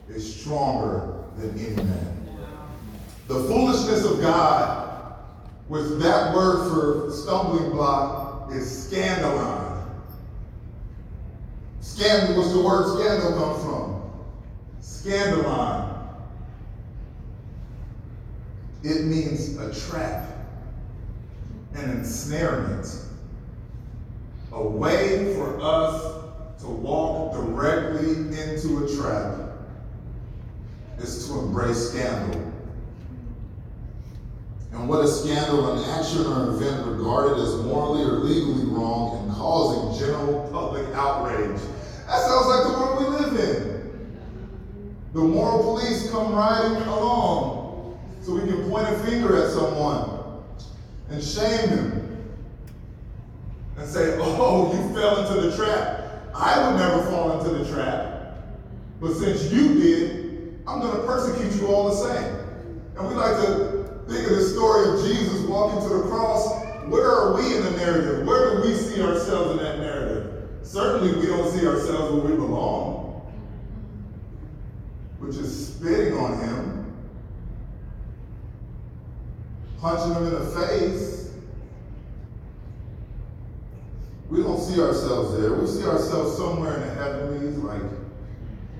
is 0.09 0.41
stronger 0.41 1.23
than 1.37 1.57
any 1.57 1.75
man. 1.75 2.29
The 3.27 3.35
foolishness 3.35 4.05
of 4.05 4.21
God, 4.21 5.15
with 5.67 5.99
that 6.01 6.35
word 6.35 6.69
for 6.69 7.11
stumbling 7.11 7.71
block, 7.71 8.51
is 8.51 8.87
scandalon. 8.87 9.64
Scandal, 11.85 12.35
what's 12.35 12.51
the 12.51 12.61
word 12.61 12.99
scandal 12.99 13.31
come 13.37 13.61
from? 13.61 14.11
Scandalon. 14.81 16.07
It 18.83 19.05
means 19.05 19.55
a 19.57 19.73
trap, 19.87 20.27
an 21.75 21.91
ensnarement, 21.91 22.87
a 24.51 24.61
way 24.61 25.35
for 25.35 25.61
us 25.61 26.23
to 26.61 26.67
walk 26.67 27.33
directly 27.33 28.13
into 28.15 28.83
a 28.83 28.97
trap 28.97 29.51
is 30.97 31.27
to 31.27 31.39
embrace 31.39 31.91
scandal. 31.91 32.51
And 34.71 34.89
what 34.89 35.05
is 35.05 35.21
scandal? 35.21 35.77
An 35.77 35.89
action 35.91 36.25
or 36.25 36.55
event 36.55 36.85
regarded 36.87 37.41
as 37.41 37.55
morally 37.63 38.03
or 38.03 38.17
legally 38.17 38.65
wrong 38.65 39.23
and 39.23 39.31
causing 39.31 39.99
general 39.99 40.49
public 40.51 40.87
outrage. 40.95 41.61
That 42.07 42.21
sounds 42.21 42.47
like 42.47 42.63
the 42.63 42.79
world 42.79 42.99
we 42.99 43.05
live 43.25 43.39
in. 43.39 43.75
The 45.13 45.21
moral 45.21 45.63
police 45.63 46.09
come 46.11 46.33
riding 46.33 46.81
along 46.83 47.99
so 48.21 48.33
we 48.33 48.41
can 48.41 48.69
point 48.69 48.87
a 48.87 48.99
finger 48.99 49.43
at 49.43 49.51
someone 49.51 50.43
and 51.09 51.23
shame 51.23 51.69
them 51.69 52.35
and 53.77 53.87
say, 53.87 54.17
oh, 54.19 54.73
you 54.73 54.95
fell 54.95 55.21
into 55.21 55.47
the 55.47 55.55
trap. 55.55 56.31
I 56.33 56.67
would 56.67 56.77
never 56.77 57.03
fall 57.09 57.39
into 57.39 57.57
the 57.57 57.71
trap. 57.71 58.37
But 58.99 59.13
since 59.13 59.51
you 59.51 59.73
did, 59.75 60.59
I'm 60.67 60.81
going 60.81 60.95
to 60.95 61.03
persecute 61.03 61.61
you 61.61 61.67
all 61.67 61.89
the 61.89 61.95
same. 61.95 62.39
And 62.97 63.07
we 63.07 63.15
like 63.15 63.35
to 63.45 64.01
think 64.07 64.29
of 64.29 64.35
the 64.35 64.43
story 64.43 64.89
of 64.89 65.05
Jesus 65.05 65.41
walking 65.41 65.81
to 65.87 65.95
the 65.95 66.03
cross. 66.03 66.63
Where 66.87 67.09
are 67.09 67.35
we 67.35 67.55
in 67.55 67.63
the 67.63 67.71
narrative? 67.71 68.25
Where 68.25 68.55
do 68.55 68.67
we 68.67 68.75
see 68.75 69.01
ourselves 69.01 69.51
in 69.51 69.57
that 69.57 69.79
narrative? 69.79 69.94
Certainly, 70.65 71.19
we 71.19 71.27
don't 71.27 71.49
see 71.51 71.65
ourselves 71.65 72.11
where 72.11 72.31
we 72.31 72.35
belong, 72.35 73.21
which 75.19 75.35
is 75.37 75.67
spitting 75.67 76.17
on 76.17 76.39
him, 76.39 76.93
punching 79.79 80.15
him 80.15 80.25
in 80.25 80.33
the 80.33 80.45
face. 80.45 81.31
We 84.27 84.41
don't 84.41 84.59
see 84.59 84.81
ourselves 84.81 85.37
there. 85.37 85.53
We 85.53 85.67
see 85.67 85.85
ourselves 85.85 86.35
somewhere 86.35 86.73
in 86.75 86.81
the 86.81 86.93
heavenlies, 86.95 87.57
like 87.57 87.83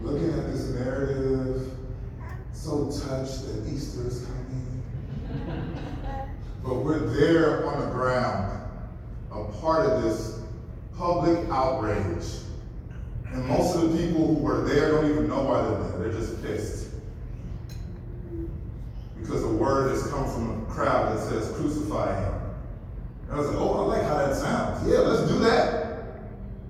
looking 0.02 0.32
at 0.32 0.52
this 0.52 0.70
narrative, 0.70 1.72
so 2.52 2.86
touched 2.86 3.46
that 3.46 3.72
Easter 3.72 4.08
is 4.08 4.26
coming. 4.26 4.84
But 6.64 6.74
we're 6.78 7.00
there 7.00 7.68
on 7.68 7.80
the 7.80 7.88
ground, 7.94 8.60
a 9.32 9.44
part 9.62 9.86
of 9.86 10.02
this 10.02 10.35
public 10.98 11.50
outrage. 11.50 12.26
And 13.32 13.46
most 13.48 13.76
of 13.76 13.92
the 13.92 13.98
people 13.98 14.28
who 14.28 14.36
were 14.36 14.62
there 14.62 14.92
don't 14.92 15.10
even 15.10 15.28
know 15.28 15.44
why 15.44 15.62
they're 15.62 15.78
there. 15.78 16.10
They're 16.10 16.20
just 16.20 16.42
pissed. 16.42 16.92
Because 19.20 19.44
a 19.44 19.50
word 19.50 19.92
has 19.92 20.08
come 20.08 20.30
from 20.32 20.64
a 20.64 20.66
crowd 20.68 21.18
that 21.18 21.22
says, 21.22 21.52
crucify 21.58 22.22
him. 22.22 22.34
And 23.24 23.34
I 23.34 23.38
was 23.38 23.48
like, 23.48 23.58
oh, 23.58 23.74
I 23.74 23.98
like 23.98 24.04
how 24.04 24.18
that 24.18 24.36
sounds. 24.36 24.88
Yeah, 24.88 25.00
let's 25.00 25.30
do 25.30 25.40
that. 25.40 26.04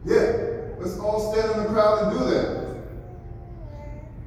Yeah, 0.06 0.76
let's 0.80 0.98
all 1.00 1.34
stand 1.34 1.52
in 1.52 1.64
the 1.64 1.70
crowd 1.70 2.04
and 2.04 2.20
do 2.20 2.26
that. 2.26 2.78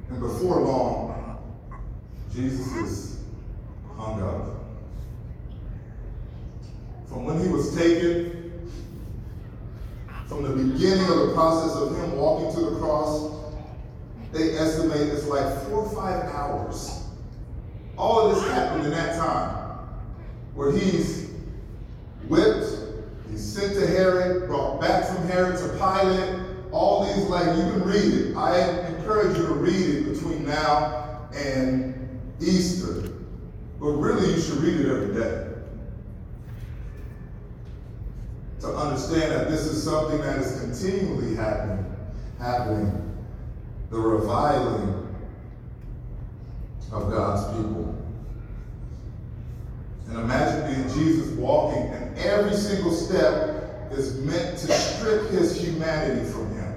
And 0.09 0.19
before 0.19 0.61
long, 0.61 1.39
Jesus 2.33 2.71
is 2.77 3.19
hung 3.97 4.21
up. 4.21 4.45
From 7.07 7.25
when 7.25 7.39
he 7.41 7.47
was 7.47 7.75
taken 7.75 8.39
from 10.29 10.43
the 10.43 10.63
beginning 10.63 11.09
of 11.09 11.27
the 11.27 11.33
process 11.33 11.75
of 11.75 11.95
him 11.95 12.15
walking 12.15 12.53
to 12.53 12.69
the 12.69 12.79
cross, 12.79 13.31
they 14.31 14.55
estimate 14.57 15.07
it's 15.07 15.18
like 15.29 15.63
four 15.63 15.85
or 15.85 15.89
five 15.89 16.23
hours. 16.33 17.03
All 17.97 18.29
of 18.29 18.35
this 18.35 18.47
happened 18.51 18.85
in 18.85 18.91
that 18.91 19.15
time 19.17 19.77
where 20.53 20.71
he's 20.71 21.31
whipped, 22.27 22.65
he's 23.29 23.43
sent 23.43 23.73
to 23.73 23.87
Herod, 23.87 24.47
brought 24.47 24.81
back 24.81 25.05
from 25.05 25.27
Herod 25.27 25.57
to 25.57 25.69
Pilate. 25.77 26.45
All 26.71 27.05
these, 27.05 27.25
like, 27.25 27.57
you 27.57 27.63
can 27.63 27.83
read 27.83 28.13
it. 28.13 28.35
I 28.35 28.87
encourage 28.87 29.35
you 29.37 29.47
to 29.47 29.53
read 29.53 29.73
it 29.73 30.13
between 30.13 30.45
now 30.45 31.27
and 31.33 32.19
Easter. 32.39 33.09
But 33.79 33.87
really, 33.87 34.35
you 34.35 34.41
should 34.41 34.57
read 34.57 34.81
it 34.81 34.87
every 34.87 35.13
day. 35.13 35.49
to 38.61 38.67
understand 38.67 39.31
that 39.31 39.49
this 39.49 39.61
is 39.61 39.81
something 39.83 40.19
that 40.19 40.39
is 40.39 40.59
continually 40.59 41.35
happening, 41.35 41.85
happening. 42.39 43.05
The 43.89 43.97
reviling 43.97 44.98
of 46.91 47.11
God's 47.11 47.57
people. 47.57 47.95
And 50.07 50.19
imagine 50.19 50.73
being 50.73 50.89
Jesus 50.89 51.29
walking, 51.37 51.83
and 51.83 52.17
every 52.17 52.55
single 52.55 52.91
step 52.91 53.91
is 53.91 54.17
meant 54.21 54.57
to 54.59 54.71
strip 54.71 55.29
his 55.29 55.59
humanity 55.59 56.29
from 56.29 56.51
him. 56.55 56.75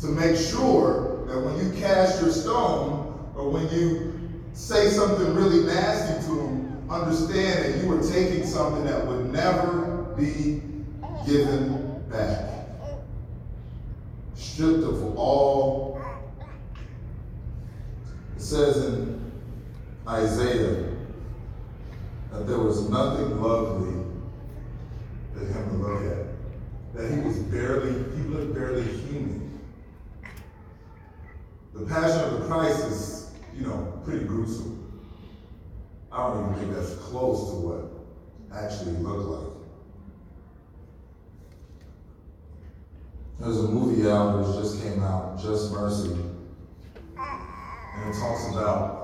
To 0.00 0.06
make 0.06 0.36
sure 0.36 1.26
that 1.26 1.38
when 1.38 1.58
you 1.58 1.78
cast 1.80 2.22
your 2.22 2.30
stone, 2.30 3.30
or 3.34 3.50
when 3.50 3.68
you 3.70 4.18
say 4.54 4.88
something 4.88 5.34
really 5.34 5.64
nasty 5.64 6.26
to 6.26 6.40
him, 6.40 6.90
understand 6.90 7.64
that 7.64 7.84
you 7.84 7.92
are 7.92 8.02
taking 8.02 8.46
something 8.46 8.84
that 8.84 9.06
would 9.06 9.30
never 9.30 10.14
be 10.18 10.62
given 11.26 12.02
back. 12.10 12.50
Stripped 14.34 14.84
of 14.84 15.16
all. 15.16 16.00
Says 18.50 18.78
in 18.78 19.30
Isaiah 20.08 20.92
that 22.32 22.48
there 22.48 22.58
was 22.58 22.90
nothing 22.90 23.40
lovely 23.40 24.04
that 25.36 25.46
him 25.46 25.68
to 25.68 25.76
look 25.76 26.02
at. 26.02 26.26
That 26.92 27.12
he 27.12 27.20
was 27.20 27.38
barely, 27.44 27.92
he 27.92 28.22
looked 28.24 28.52
barely 28.52 28.82
human. 28.82 29.60
The 31.74 31.86
passion 31.86 32.24
of 32.24 32.40
the 32.40 32.46
Christ 32.48 32.84
is, 32.86 33.30
you 33.56 33.68
know, 33.68 34.02
pretty 34.04 34.24
gruesome. 34.24 35.00
I 36.10 36.26
don't 36.26 36.50
even 36.50 36.58
think 36.58 36.74
that's 36.74 36.96
close 37.04 37.50
to 37.50 37.54
what 37.54 38.52
actually 38.52 38.96
looked 38.96 39.28
like. 39.28 39.52
There's 43.38 43.58
a 43.58 43.68
movie 43.68 44.10
out 44.10 44.38
which 44.40 44.60
just 44.60 44.82
came 44.82 45.04
out, 45.04 45.40
Just 45.40 45.70
Mercy, 45.70 46.29
and 47.94 48.14
it 48.14 48.18
talks 48.18 48.48
about 48.50 49.00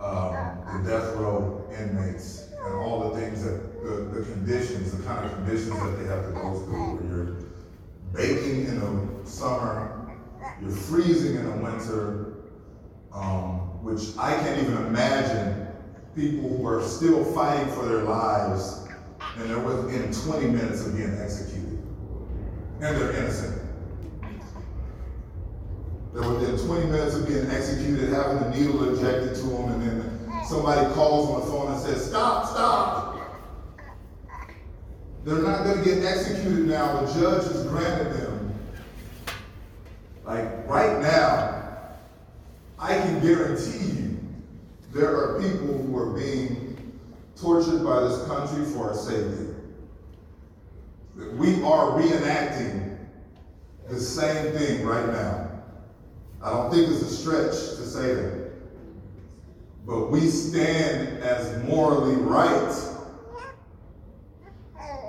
um, 0.00 0.82
the 0.82 0.90
death 0.90 1.14
row 1.16 1.66
inmates 1.78 2.48
and 2.64 2.74
all 2.74 3.10
the 3.10 3.20
things 3.20 3.44
that 3.44 3.82
the, 3.84 4.18
the 4.18 4.24
conditions, 4.24 4.96
the 4.96 5.02
kind 5.02 5.24
of 5.24 5.32
conditions 5.34 5.78
that 5.80 5.98
they 5.98 6.06
have 6.06 6.26
to 6.26 6.32
go 6.32 6.58
through, 6.60 6.96
where 6.96 7.16
you're 7.16 7.44
baking 8.12 8.66
in 8.66 8.78
a 8.78 9.26
summer, 9.26 10.10
You're 10.60 10.70
freezing 10.70 11.36
in 11.36 11.44
the 11.44 11.56
winter, 11.56 12.34
um, 13.12 13.82
which 13.84 14.16
I 14.18 14.34
can't 14.34 14.62
even 14.62 14.76
imagine 14.86 15.66
people 16.14 16.48
who 16.48 16.66
are 16.66 16.82
still 16.82 17.24
fighting 17.34 17.72
for 17.74 17.86
their 17.86 18.02
lives 18.02 18.86
and 19.36 19.50
they're 19.50 19.58
within 19.58 20.12
20 20.12 20.46
minutes 20.46 20.86
of 20.86 20.96
being 20.96 21.18
executed. 21.18 21.82
And 22.80 22.96
they're 22.96 23.12
innocent. 23.16 23.63
They're 26.14 26.30
within 26.30 26.56
20 26.56 26.86
minutes 26.86 27.16
of 27.16 27.26
being 27.26 27.50
executed, 27.50 28.10
having 28.10 28.38
the 28.38 28.56
needle 28.56 28.88
injected 28.88 29.34
to 29.34 29.42
them, 29.42 29.72
and 29.72 29.82
then 29.82 30.44
somebody 30.46 30.94
calls 30.94 31.28
on 31.28 31.40
the 31.40 31.46
phone 31.46 31.72
and 31.72 31.80
says, 31.80 32.06
Stop, 32.06 32.46
stop. 32.46 33.14
They're 35.24 35.42
not 35.42 35.64
going 35.64 35.78
to 35.78 35.84
get 35.84 36.04
executed 36.04 36.66
now. 36.66 37.00
The 37.00 37.20
judge 37.20 37.44
has 37.44 37.64
granted 37.64 38.12
them. 38.12 38.54
Like 40.24 40.68
right 40.68 41.00
now, 41.00 41.72
I 42.78 42.94
can 42.98 43.20
guarantee 43.20 43.86
you 43.86 44.20
there 44.92 45.16
are 45.16 45.40
people 45.40 45.78
who 45.78 45.98
are 45.98 46.12
being 46.12 47.00
tortured 47.36 47.82
by 47.82 48.00
this 48.00 48.24
country 48.28 48.64
for 48.66 48.90
our 48.90 48.94
safety. 48.94 49.52
We 51.16 51.62
are 51.64 51.98
reenacting 51.98 52.98
the 53.88 53.98
same 53.98 54.52
thing 54.52 54.86
right 54.86 55.06
now. 55.08 55.43
I 56.44 56.50
don't 56.50 56.70
think 56.70 56.90
it's 56.90 57.00
a 57.00 57.08
stretch 57.08 57.52
to 57.52 57.86
say 57.86 58.12
that. 58.12 58.52
But 59.86 60.10
we 60.10 60.20
stand 60.28 61.22
as 61.22 61.64
morally 61.64 62.16
right 62.16 62.90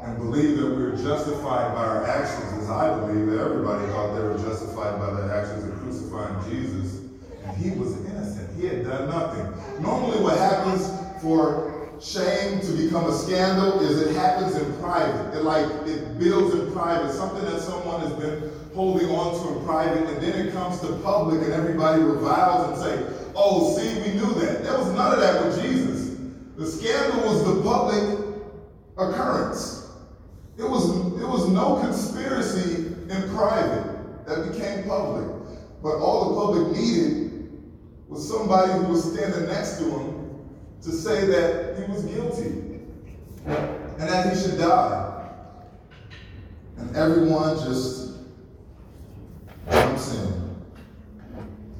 and 0.02 0.18
believe 0.18 0.56
that 0.58 0.68
we're 0.68 0.96
justified 0.96 1.76
by 1.76 1.84
our 1.84 2.06
actions, 2.06 2.64
as 2.64 2.70
I 2.70 2.98
believe 3.00 3.26
that 3.28 3.40
everybody 3.40 3.86
thought 3.88 4.16
they 4.16 4.22
were 4.22 4.38
justified 4.38 4.98
by 4.98 5.12
their 5.12 5.38
actions 5.38 5.66
in 5.66 5.78
crucifying 5.80 6.50
Jesus. 6.50 7.02
And 7.44 7.58
he 7.58 7.72
was 7.72 7.98
innocent. 8.06 8.58
He 8.58 8.68
had 8.68 8.86
done 8.86 9.10
nothing. 9.10 9.84
Normally, 9.84 10.22
what 10.22 10.38
happens 10.38 10.90
for 11.22 11.75
shame 12.06 12.62
to 12.62 12.72
become 12.74 13.10
a 13.10 13.14
scandal 13.14 13.80
is 13.80 14.00
it 14.00 14.16
happens 14.16 14.56
in 14.56 14.72
private. 14.78 15.36
It 15.36 15.44
like 15.44 15.66
it 15.88 16.20
builds 16.20 16.54
in 16.54 16.72
private, 16.72 17.12
something 17.12 17.44
that 17.46 17.62
someone 17.62 18.02
has 18.02 18.14
been 18.14 18.52
holding 18.76 19.10
on 19.10 19.34
to 19.42 19.58
in 19.58 19.66
private, 19.66 20.08
and 20.08 20.22
then 20.22 20.48
it 20.48 20.54
comes 20.54 20.80
to 20.82 20.94
public 20.98 21.42
and 21.42 21.54
everybody 21.54 22.04
reviles 22.04 22.70
and 22.70 22.78
say, 22.78 23.32
oh, 23.36 23.76
see, 23.76 24.02
we 24.02 24.14
knew 24.16 24.34
that. 24.36 24.64
There 24.64 24.78
was 24.78 24.92
none 24.92 25.14
of 25.14 25.20
that 25.20 25.46
with 25.46 25.62
Jesus. 25.62 26.18
The 26.58 26.68
scandal 26.68 27.28
was 27.28 27.44
the 27.44 27.62
public 27.64 28.20
occurrence. 28.98 29.90
It 30.58 30.64
was, 30.64 30.90
it 31.20 31.28
was 31.28 31.50
no 31.50 31.80
conspiracy 31.82 32.86
in 33.10 33.36
private 33.36 34.26
that 34.28 34.52
became 34.52 34.88
public. 34.88 35.28
But 35.82 35.98
all 35.98 36.30
the 36.30 36.36
public 36.42 36.78
needed 36.78 37.52
was 38.08 38.30
somebody 38.30 38.72
who 38.74 38.94
was 38.94 39.12
standing 39.12 39.48
next 39.48 39.80
to 39.80 39.86
him 39.86 40.15
to 40.86 40.92
say 40.92 41.26
that 41.26 41.78
he 41.78 41.92
was 41.92 42.04
guilty 42.04 42.80
and 43.48 43.98
that 43.98 44.32
he 44.32 44.40
should 44.40 44.60
die. 44.60 45.30
And 46.78 46.96
everyone 46.96 47.58
just 47.58 48.18
jumps 49.72 50.14
in. 50.14 50.56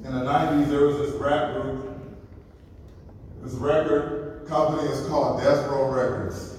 In 0.04 0.12
the 0.12 0.22
90s, 0.22 0.70
there 0.70 0.88
was 0.88 0.98
this 0.98 1.12
rap 1.22 1.54
group. 1.54 2.00
This 3.44 3.54
record 3.54 4.48
company 4.48 4.90
is 4.90 5.06
called 5.08 5.40
Death 5.40 5.70
Row 5.70 5.92
Records. 5.92 6.58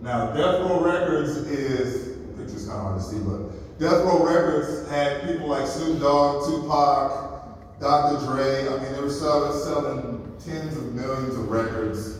Now, 0.00 0.32
Death 0.32 0.68
Row 0.68 0.84
Records 0.84 1.36
is, 1.36 2.16
picture's 2.36 2.66
kind 2.66 2.78
of 2.78 2.84
hard 2.86 2.98
to 2.98 3.04
see, 3.04 3.18
but 3.20 3.78
Death 3.78 4.04
Row 4.04 4.24
Records 4.24 4.88
had 4.88 5.22
people 5.28 5.46
like 5.46 5.66
Snoop 5.68 6.00
Dogg, 6.00 6.44
Tupac, 6.48 7.78
Dr. 7.78 8.26
Dre. 8.26 8.66
I 8.68 8.82
mean, 8.82 8.92
they 8.94 9.00
were 9.00 9.10
selling, 9.10 9.60
selling 9.60 10.15
tens 10.44 10.76
of 10.76 10.94
millions 10.94 11.36
of 11.36 11.48
records, 11.48 12.18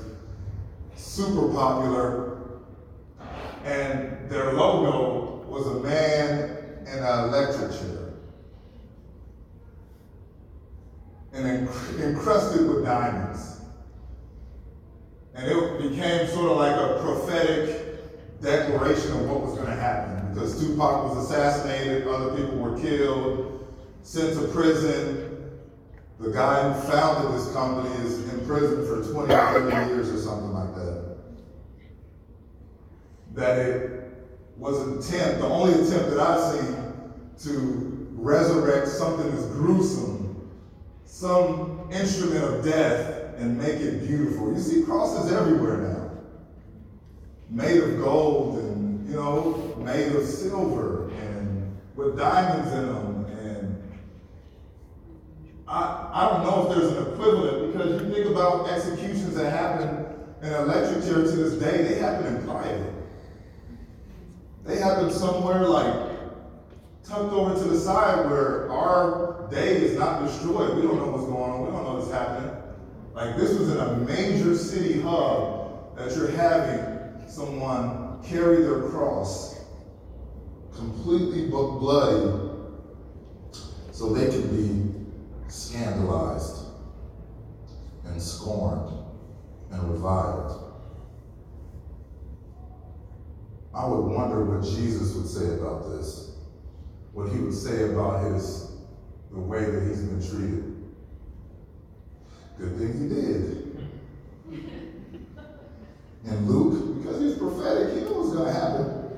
super 0.95 1.53
popular. 1.53 2.39
And 3.65 4.31
their 4.31 4.53
logo 4.53 5.45
was 5.49 5.67
a 5.67 5.81
man 5.81 6.51
in 6.87 6.99
an 6.99 7.25
electric 7.25 7.73
chair. 7.73 8.15
And 11.33 11.69
encrusted 12.01 12.69
with 12.69 12.85
diamonds. 12.85 13.61
And 15.35 15.51
it 15.51 15.83
became 15.83 16.27
sort 16.29 16.51
of 16.51 16.57
like 16.57 16.77
a 16.77 17.01
prophetic 17.03 18.41
declaration 18.41 19.13
of 19.13 19.29
what 19.29 19.43
was 19.43 19.55
going 19.55 19.67
to 19.67 19.75
happen. 19.75 20.33
Because 20.33 20.59
Tupac 20.61 21.09
was 21.09 21.27
assassinated, 21.27 22.07
other 22.07 22.37
people 22.37 22.57
were 22.59 22.79
killed, 22.81 23.67
sent 24.03 24.35
to 24.35 24.49
prison. 24.49 25.26
The 26.19 26.31
guy 26.31 26.73
who 26.73 26.91
founded 26.91 27.39
this 27.39 27.53
company 27.53 27.95
is 28.05 28.33
in 28.33 28.47
prison 28.47 28.87
for 28.87 29.13
20, 29.13 29.35
30 29.35 29.77
years 29.91 30.09
or 30.09 30.19
something 30.19 30.53
like 30.53 30.75
that. 30.75 31.17
That 33.35 33.59
it 33.59 34.15
was 34.57 34.81
an 34.81 34.99
attempt, 34.99 35.41
the 35.41 35.47
only 35.47 35.75
attempt 35.75 36.11
that 36.11 36.21
I've 36.21 36.55
seen 36.55 36.77
to 37.45 38.09
resurrect 38.13 38.89
something 38.89 39.31
as 39.31 39.47
gruesome, 39.49 40.51
some 41.05 41.89
instrument 41.93 42.45
of 42.45 42.65
death 42.65 43.17
and 43.37 43.59
make 43.59 43.81
it 43.81 44.07
beautiful. 44.07 44.53
You 44.55 44.61
see 44.61 44.83
crosses 44.85 45.31
everywhere 45.31 45.77
now. 45.77 46.11
Made 47.51 47.83
of 47.83 47.99
gold 47.99 48.59
and, 48.59 49.07
you 49.09 49.17
know, 49.17 49.75
made 49.79 50.13
of 50.13 50.25
silver 50.25 51.11
and 51.11 51.79
with 51.95 52.17
diamonds 52.17 52.73
in 52.73 52.87
them. 52.87 53.06
I, 55.69 56.11
I 56.13 56.29
don't 56.29 56.45
know 56.45 56.71
if 56.71 56.77
there's 56.77 56.93
an 56.93 57.13
equivalent 57.13 57.73
because 57.73 58.01
you 58.01 58.15
think 58.15 58.27
about 58.27 58.69
executions 58.69 59.35
that 59.35 59.51
happen 59.51 60.07
in 60.43 60.53
electric 60.53 61.05
chair 61.05 61.15
to 61.15 61.23
this 61.23 61.55
day, 61.55 61.83
they 61.83 61.99
happen 61.99 62.27
in 62.37 62.47
private. 62.47 62.93
They 64.65 64.79
happen 64.79 65.11
somewhere 65.11 65.67
like 65.69 66.11
tucked 67.03 67.33
over 67.33 67.55
to 67.55 67.69
the 67.69 67.79
side 67.79 68.29
where 68.31 68.71
our 68.71 69.49
day 69.51 69.77
is 69.77 69.99
not 69.99 70.25
destroyed. 70.25 70.77
We 70.77 70.83
don't 70.83 70.97
know 70.97 71.11
what's 71.11 71.25
going 71.25 71.51
on. 71.51 71.67
We 71.67 71.73
don't 71.73 71.85
know 71.85 71.95
what's 71.95 72.11
happening. 72.11 72.51
Like 73.15 73.37
this 73.37 73.59
was 73.59 73.71
in 73.71 73.79
a 73.79 73.97
major 73.99 74.55
city 74.57 75.01
hub 75.01 75.97
that 75.97 76.15
you're 76.15 76.31
having 76.31 77.29
someone 77.29 78.23
carry 78.25 78.63
their 78.63 78.83
cross 78.91 79.57
completely 80.75 81.49
bloody 81.49 82.51
so 83.93 84.13
they 84.13 84.29
can 84.29 84.55
be 84.55 84.86
scandalized 85.49 86.67
and 88.05 88.21
scorned 88.21 89.05
and 89.71 89.91
reviled. 89.91 90.75
I 93.75 93.87
would 93.87 94.07
wonder 94.07 94.45
what 94.45 94.65
Jesus 94.65 95.15
would 95.15 95.29
say 95.29 95.55
about 95.55 95.91
this, 95.91 96.37
what 97.13 97.31
he 97.31 97.39
would 97.39 97.55
say 97.55 97.91
about 97.91 98.25
his 98.25 98.67
the 99.37 99.43
way 99.43 99.65
that 99.65 99.87
he's 99.87 100.01
been 100.01 100.21
treated. 100.21 100.77
Good 102.59 102.79
thing 102.79 102.93
he 103.01 103.15
did. 103.15 103.67
And 106.25 106.49
Luke, 106.49 107.03
because 107.03 107.21
he's 107.21 107.37
prophetic, 107.37 107.95
he 107.95 108.01
knew 108.01 108.15
what 108.15 108.25
was 108.25 108.33
going 108.33 108.47
to 108.47 108.53
happen. 108.53 109.11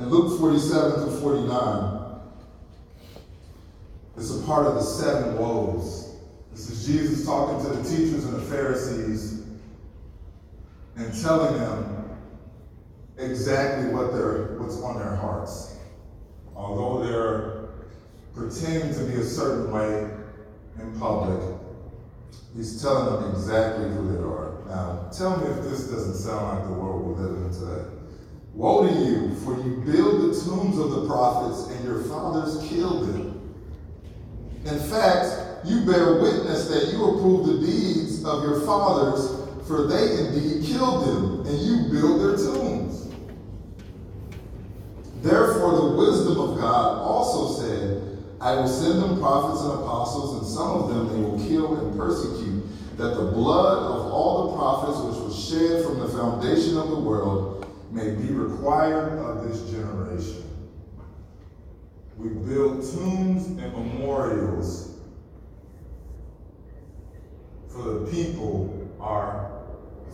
In 0.00 0.08
Luke 0.08 0.38
47 0.40 1.06
to 1.06 1.20
49, 1.20 1.93
it's 4.16 4.34
a 4.34 4.42
part 4.42 4.66
of 4.66 4.74
the 4.74 4.82
seven 4.82 5.36
woes. 5.38 6.16
This 6.52 6.70
is 6.70 6.86
Jesus 6.86 7.26
talking 7.26 7.64
to 7.64 7.76
the 7.76 7.82
teachers 7.82 8.24
and 8.24 8.34
the 8.34 8.42
Pharisees 8.42 9.42
and 10.96 11.22
telling 11.22 11.58
them 11.58 12.18
exactly 13.18 13.92
what 13.92 14.12
they're, 14.12 14.56
what's 14.58 14.80
on 14.80 14.98
their 14.98 15.16
hearts. 15.16 15.76
Although 16.54 17.04
they're 17.04 17.64
pretending 18.34 18.94
to 18.94 19.04
be 19.04 19.20
a 19.20 19.24
certain 19.24 19.72
way 19.72 20.10
in 20.80 20.98
public, 20.98 21.40
He's 22.56 22.80
telling 22.80 23.20
them 23.20 23.32
exactly 23.32 23.88
who 23.90 24.12
they 24.12 24.22
are. 24.22 24.62
Now, 24.68 25.10
tell 25.10 25.36
me 25.38 25.48
if 25.48 25.64
this 25.64 25.88
doesn't 25.88 26.14
sound 26.14 26.58
like 26.58 26.68
the 26.68 26.72
world 26.72 27.04
we 27.04 27.22
live 27.22 27.36
in 27.36 27.52
today. 27.52 27.90
Woe 28.52 28.86
to 28.86 28.92
you, 28.92 29.34
for 29.40 29.56
you 29.56 29.82
build 29.84 30.22
the 30.22 30.40
tombs 30.40 30.78
of 30.78 30.92
the 30.92 31.06
prophets, 31.06 31.68
and 31.70 31.84
your 31.84 32.02
fathers 32.04 32.68
killed 32.68 33.08
them. 33.08 33.33
In 34.64 34.78
fact, 34.78 35.66
you 35.66 35.84
bear 35.84 36.20
witness 36.20 36.68
that 36.68 36.92
you 36.92 37.04
approve 37.04 37.46
the 37.46 37.66
deeds 37.66 38.24
of 38.24 38.42
your 38.44 38.60
fathers, 38.60 39.40
for 39.66 39.86
they 39.86 40.18
indeed 40.18 40.64
killed 40.64 41.06
them, 41.06 41.46
and 41.46 41.58
you 41.58 41.92
build 41.92 42.20
their 42.20 42.36
tombs. 42.36 43.08
Therefore, 45.22 45.72
the 45.72 45.96
wisdom 45.96 46.38
of 46.38 46.58
God 46.58 46.98
also 46.98 47.62
said, 47.62 48.18
I 48.40 48.56
will 48.56 48.68
send 48.68 49.02
them 49.02 49.18
prophets 49.18 49.62
and 49.62 49.72
apostles, 49.72 50.38
and 50.38 50.46
some 50.46 50.70
of 50.70 50.88
them 50.88 51.08
they 51.08 51.28
will 51.28 51.38
kill 51.46 51.76
and 51.78 51.98
persecute, 51.98 52.62
that 52.98 53.14
the 53.14 53.32
blood 53.32 53.82
of 53.84 54.12
all 54.12 54.50
the 54.50 54.56
prophets 54.56 54.98
which 55.00 55.24
was 55.24 55.48
shed 55.48 55.84
from 55.84 55.98
the 55.98 56.08
foundation 56.08 56.76
of 56.76 56.90
the 56.90 56.98
world 56.98 57.66
may 57.90 58.14
be 58.14 58.32
required 58.32 59.18
of 59.18 59.48
this 59.48 59.70
generation. 59.70 60.42
We 62.16 62.28
build 62.28 62.82
tombs 62.82 63.46
and 63.46 63.72
memorials 63.72 64.94
for 67.68 67.82
the 67.82 68.10
people 68.10 68.84
our 69.00 69.62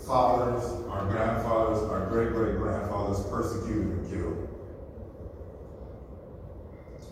fathers, 0.07 0.65
our 0.89 1.07
grandfathers, 1.11 1.83
our 1.91 2.07
great 2.07 2.33
great 2.33 2.57
grandfathers 2.57 3.25
persecuted 3.27 3.87
and 3.87 4.11
killed. 4.11 4.49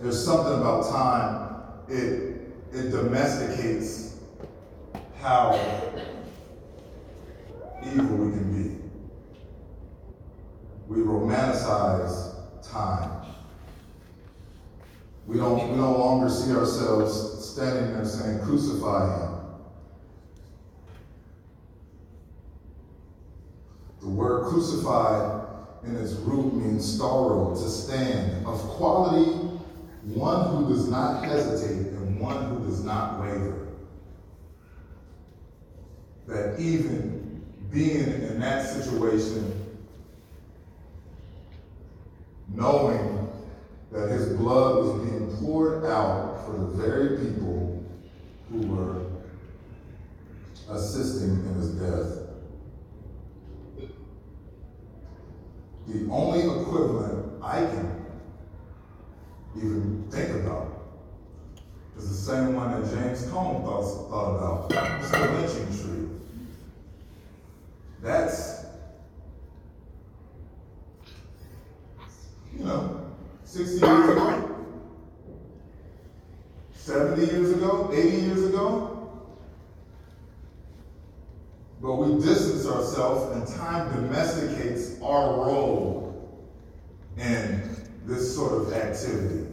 There's 0.01 0.25
something 0.25 0.55
about 0.55 0.91
time, 0.91 1.49
it, 1.89 2.53
it 2.73 2.91
domesticates 2.91 4.17
how 5.21 5.55
evil 7.85 8.17
we 8.17 8.33
can 8.33 8.53
be. 8.53 8.81
We 10.89 11.03
romanticize 11.03 12.35
time. 12.63 13.18
We 15.29 15.37
don't 15.37 15.73
we 15.73 15.77
no 15.77 15.93
longer 15.93 16.31
see 16.31 16.53
ourselves 16.53 17.45
standing 17.51 17.93
there 17.93 18.07
saying, 18.07 18.41
crucify 18.41 19.15
him. 19.15 19.35
The 24.01 24.09
word 24.09 24.47
crucified 24.47 25.45
in 25.85 25.97
its 25.97 26.15
root 26.15 26.55
means 26.55 26.99
staro, 26.99 27.53
to 27.53 27.69
stand, 27.69 28.47
of 28.47 28.59
quality, 28.59 29.31
one 30.05 30.49
who 30.49 30.73
does 30.73 30.89
not 30.89 31.23
hesitate 31.23 31.93
and 31.93 32.19
one 32.19 32.49
who 32.49 32.65
does 32.65 32.83
not 32.83 33.21
waver. 33.21 33.67
That 36.27 36.59
even 36.59 37.45
being 37.71 38.01
in 38.01 38.41
that 38.41 38.67
situation, 38.67 39.77
knowing 42.55 43.18
that 43.93 44.11
his 44.11 44.37
blood 44.37 44.85
was 44.85 45.09
being 45.09 45.37
poured 45.37 45.85
out 45.85 46.45
for 46.45 46.53
the 46.53 46.67
very 46.67 47.17
people 47.19 47.85
who 48.51 48.67
were 48.67 49.07
assisting 50.71 51.31
in 51.31 51.55
his 51.55 51.71
death. 51.71 52.29
The 55.87 56.11
only 56.11 56.41
equivalent 56.41 57.43
I 57.43 57.61
can 57.61 58.05
even 59.57 60.07
think 60.11 60.45
about 60.45 60.83
is 61.97 62.09
the 62.09 62.33
same 62.33 62.55
one 62.55 62.83
that 62.83 62.95
James 62.95 63.27
Cone 63.31 63.65
thought, 63.65 64.11
thought 64.11 64.37
about. 64.37 65.01
It's 65.01 65.11
the 65.11 65.19
lynching 65.19 65.79
tree. 65.79 66.09
That's, 68.03 68.67
you 72.55 72.65
know, 72.65 73.08
60 73.49 73.87
years 73.87 74.11
ago, 74.11 74.67
70 76.75 77.27
years 77.27 77.51
ago, 77.53 77.91
80 77.91 78.09
years 78.19 78.45
ago. 78.45 79.25
But 81.81 81.95
we 81.95 82.21
distance 82.21 82.67
ourselves, 82.67 83.35
and 83.35 83.59
time 83.59 83.91
domesticates 83.95 85.01
our 85.01 85.47
role 85.47 86.39
in 87.17 87.63
this 88.05 88.35
sort 88.37 88.53
of 88.53 88.73
activity 88.75 89.47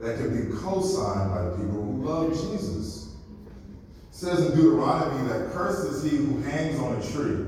that 0.00 0.18
can 0.18 0.36
be 0.36 0.56
co-signed 0.56 1.30
by 1.30 1.56
people 1.56 1.82
who 1.84 2.04
love 2.04 2.32
Jesus. 2.32 3.14
It 4.10 4.14
says 4.14 4.40
in 4.40 4.56
Deuteronomy 4.56 5.28
that 5.28 5.52
cursed 5.52 5.86
is 5.86 6.02
he 6.02 6.16
who 6.16 6.42
hangs 6.42 6.80
on 6.80 6.96
a 6.96 7.12
tree. 7.12 7.46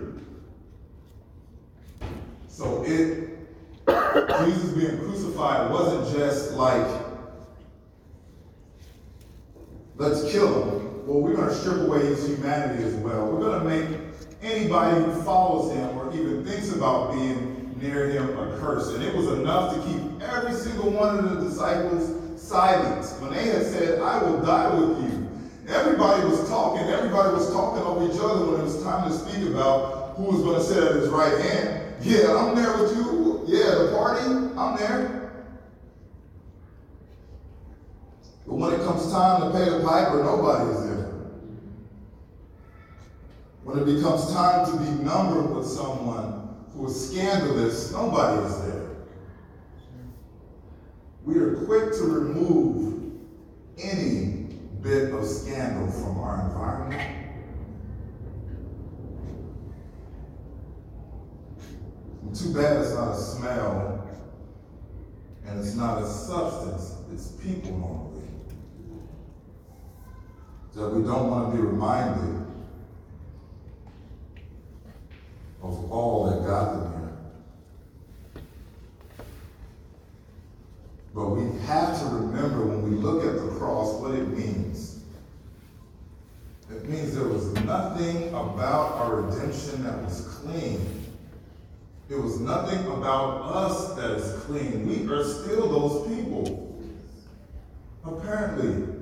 So 2.46 2.84
it 2.84 3.25
Jesus 4.44 4.72
being 4.72 4.98
crucified 4.98 5.70
wasn't 5.70 6.16
just 6.16 6.52
like, 6.54 6.86
let's 9.96 10.30
kill 10.30 10.62
him. 10.62 11.06
Well, 11.06 11.20
we're 11.20 11.36
going 11.36 11.48
to 11.48 11.54
strip 11.54 11.78
away 11.86 12.00
his 12.00 12.26
humanity 12.26 12.82
as 12.84 12.94
well. 12.94 13.26
We're 13.26 13.40
going 13.40 13.60
to 13.60 13.64
make 13.64 14.00
anybody 14.42 15.02
who 15.02 15.22
follows 15.22 15.72
him 15.72 15.96
or 15.98 16.12
even 16.12 16.44
thinks 16.44 16.72
about 16.72 17.12
being 17.12 17.74
near 17.80 18.08
him 18.10 18.38
a 18.38 18.58
curse. 18.58 18.88
And 18.88 19.02
it 19.02 19.14
was 19.14 19.28
enough 19.28 19.74
to 19.74 19.80
keep 19.82 20.22
every 20.22 20.52
single 20.52 20.90
one 20.90 21.18
of 21.18 21.30
the 21.30 21.48
disciples 21.48 22.40
silent. 22.40 23.06
When 23.20 23.32
they 23.32 23.46
had 23.46 23.62
said, 23.66 24.00
I 24.00 24.22
will 24.22 24.42
die 24.42 24.74
with 24.74 25.02
you, 25.02 25.28
everybody 25.68 26.26
was 26.28 26.48
talking. 26.48 26.86
Everybody 26.88 27.34
was 27.34 27.52
talking 27.52 27.82
over 27.82 28.04
each 28.12 28.20
other 28.20 28.46
when 28.46 28.60
it 28.60 28.64
was 28.64 28.82
time 28.82 29.08
to 29.08 29.16
speak 29.16 29.48
about 29.48 30.16
who 30.16 30.24
was 30.24 30.42
going 30.42 30.58
to 30.58 30.64
sit 30.64 30.82
at 30.82 30.96
his 30.96 31.08
right 31.08 31.38
hand. 31.38 31.94
Yeah, 32.02 32.36
I'm 32.36 32.54
there 32.54 32.76
with 32.78 32.96
you. 32.96 33.05
Yeah, 33.46 33.74
the 33.76 33.92
party, 33.96 34.26
I'm 34.58 34.76
there. 34.76 35.32
But 38.44 38.54
when 38.54 38.72
it 38.72 38.84
comes 38.84 39.10
time 39.12 39.40
to 39.40 39.56
pay 39.56 39.70
the 39.70 39.84
piper, 39.84 40.24
nobody 40.24 40.70
is 40.70 40.86
there. 40.86 41.12
When 43.62 43.78
it 43.78 43.84
becomes 43.84 44.32
time 44.32 44.66
to 44.70 44.76
be 44.78 44.90
numbered 45.04 45.54
with 45.54 45.66
someone 45.66 46.56
who 46.72 46.86
is 46.86 47.10
scandalous, 47.10 47.92
nobody 47.92 48.46
is 48.46 48.62
there. 48.62 48.88
We 51.24 51.38
are 51.38 51.54
quick 51.66 51.92
to 51.92 52.02
remove 52.02 53.12
any 53.78 54.46
bit 54.82 55.12
of 55.12 55.24
scandal 55.24 55.88
from 55.90 56.18
our 56.18 56.48
environment. 56.48 57.15
Too 62.36 62.52
bad 62.52 62.82
it's 62.82 62.92
not 62.92 63.12
a 63.12 63.18
smell 63.18 64.06
and 65.46 65.58
it's 65.58 65.74
not 65.74 66.02
a 66.02 66.06
substance, 66.06 66.92
it's 67.10 67.28
people 67.28 67.78
normally. 67.78 68.28
That 70.74 70.90
we 70.90 71.02
don't 71.02 71.30
want 71.30 71.50
to 71.50 71.56
be 71.56 71.66
reminded 71.66 72.46
of 75.62 75.90
all 75.90 76.28
that 76.28 76.46
got 76.46 76.72
them 76.74 76.92
here. 78.34 78.42
But 81.14 81.30
we 81.30 81.58
have 81.60 81.98
to 82.00 82.04
remember 82.16 82.66
when 82.66 82.82
we 82.82 82.98
look 82.98 83.24
at 83.24 83.34
the 83.36 83.48
cross 83.58 83.94
what 83.94 84.14
it 84.14 84.28
means. 84.28 85.00
It 86.70 86.86
means 86.86 87.14
there 87.14 87.28
was 87.28 87.50
nothing 87.64 88.28
about 88.28 88.96
our 88.96 89.22
redemption 89.22 89.84
that 89.84 90.02
was 90.02 90.20
clean. 90.42 91.06
It 92.08 92.22
was 92.22 92.38
nothing 92.38 92.86
about 92.86 93.42
us 93.42 93.94
that 93.94 94.10
is 94.12 94.44
clean. 94.44 94.86
We 94.86 95.12
are 95.12 95.24
still 95.24 95.68
those 95.68 96.06
people. 96.08 96.80
Apparently. 98.04 98.94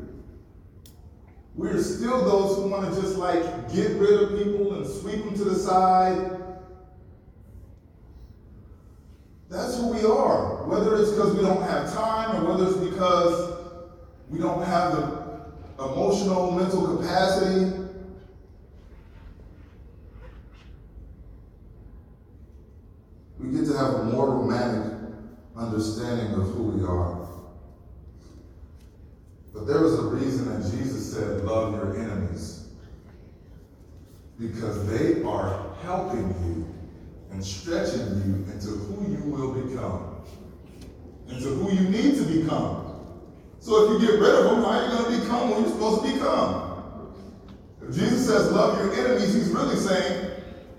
We're 1.55 1.83
still 1.83 2.25
those 2.25 2.57
who 2.57 2.69
want 2.69 2.93
to 2.93 3.01
just 3.01 3.17
like 3.17 3.43
get 3.73 4.01
rid 4.01 4.23
of 4.23 4.43
people 4.43 4.75
and 4.75 4.87
sweep 4.87 5.25
them 5.25 5.35
to 5.35 5.45
the 5.45 5.55
side. 5.55 6.41
That's 9.51 9.77
who 9.77 9.89
we 9.89 10.05
are. 10.05 10.65
Whether 10.67 10.97
it's 10.97 11.11
because 11.11 11.35
we 11.35 11.43
don't 11.43 11.63
have 11.63 11.93
time 11.93 12.43
or 12.43 12.51
whether 12.51 12.67
it's 12.69 12.79
because 12.79 13.59
we 14.31 14.39
don't 14.39 14.65
have 14.65 14.93
the 14.97 15.45
emotional, 15.79 16.53
mental 16.53 16.97
capacity 16.97 17.85
we 23.45 23.59
get 23.59 23.67
to 23.67 23.77
have 23.77 23.95
a 23.95 24.05
more 24.05 24.31
romantic 24.31 24.93
understanding 25.75 26.35
of 26.35 26.55
who 26.55 26.63
we 26.63 26.85
are. 26.85 27.29
But 29.53 29.67
there 29.67 29.81
was 29.81 29.99
a 29.99 30.03
reason 30.03 30.49
that 30.49 30.71
Jesus 30.71 31.13
said, 31.13 31.45
Love 31.45 31.75
your 31.75 31.99
enemies. 31.99 32.69
Because 34.39 34.87
they 34.87 35.23
are 35.25 35.75
helping 35.83 36.29
you 36.45 36.75
and 37.31 37.45
stretching 37.45 38.07
you 38.25 38.53
into 38.53 38.69
who 38.69 39.11
you 39.11 39.23
will 39.25 39.53
become, 39.53 40.23
into 41.29 41.49
who 41.49 41.73
you 41.73 41.89
need 41.89 42.17
to 42.19 42.23
become. 42.23 43.21
So 43.59 43.97
if 43.97 44.03
you 44.03 44.09
get 44.09 44.21
rid 44.21 44.35
of 44.35 44.45
them, 44.45 44.63
how 44.63 44.71
are 44.71 44.85
you 44.85 44.91
going 44.91 45.13
to 45.13 45.21
become 45.23 45.51
what 45.51 45.61
you're 45.61 45.71
supposed 45.71 46.05
to 46.05 46.13
become? 46.13 47.15
If 47.83 47.95
Jesus 47.97 48.27
says, 48.29 48.53
Love 48.53 48.79
your 48.79 48.93
enemies, 48.93 49.35
he's 49.35 49.49
really 49.49 49.77
saying, 49.77 50.31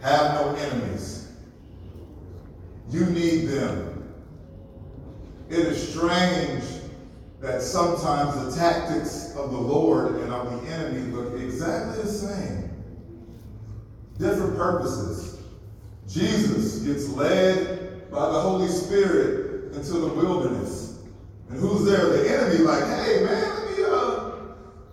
Have 0.02 0.36
no 0.36 0.56
enemies. 0.56 1.34
You 2.92 3.06
need 3.08 3.48
them. 3.48 3.85
It 5.50 5.60
is 5.60 5.90
strange 5.90 6.64
that 7.40 7.62
sometimes 7.62 8.44
the 8.44 8.60
tactics 8.60 9.36
of 9.36 9.52
the 9.52 9.58
Lord 9.58 10.16
and 10.16 10.34
of 10.34 10.62
the 10.62 10.72
enemy 10.72 11.12
look 11.12 11.40
exactly 11.40 12.02
the 12.02 12.08
same. 12.08 12.72
Different 14.18 14.58
purposes. 14.58 15.44
Jesus 16.08 16.80
gets 16.80 17.10
led 17.10 18.10
by 18.10 18.32
the 18.32 18.40
Holy 18.40 18.68
Spirit 18.68 19.74
into 19.74 19.94
the 19.94 20.08
wilderness. 20.08 21.00
And 21.50 21.60
who's 21.60 21.86
there? 21.86 22.08
The 22.08 22.30
enemy, 22.30 22.64
like, 22.64 22.84
hey 22.84 23.24
man, 23.24 23.56
let 23.56 23.78
me 23.78 23.84
uh 23.84 24.32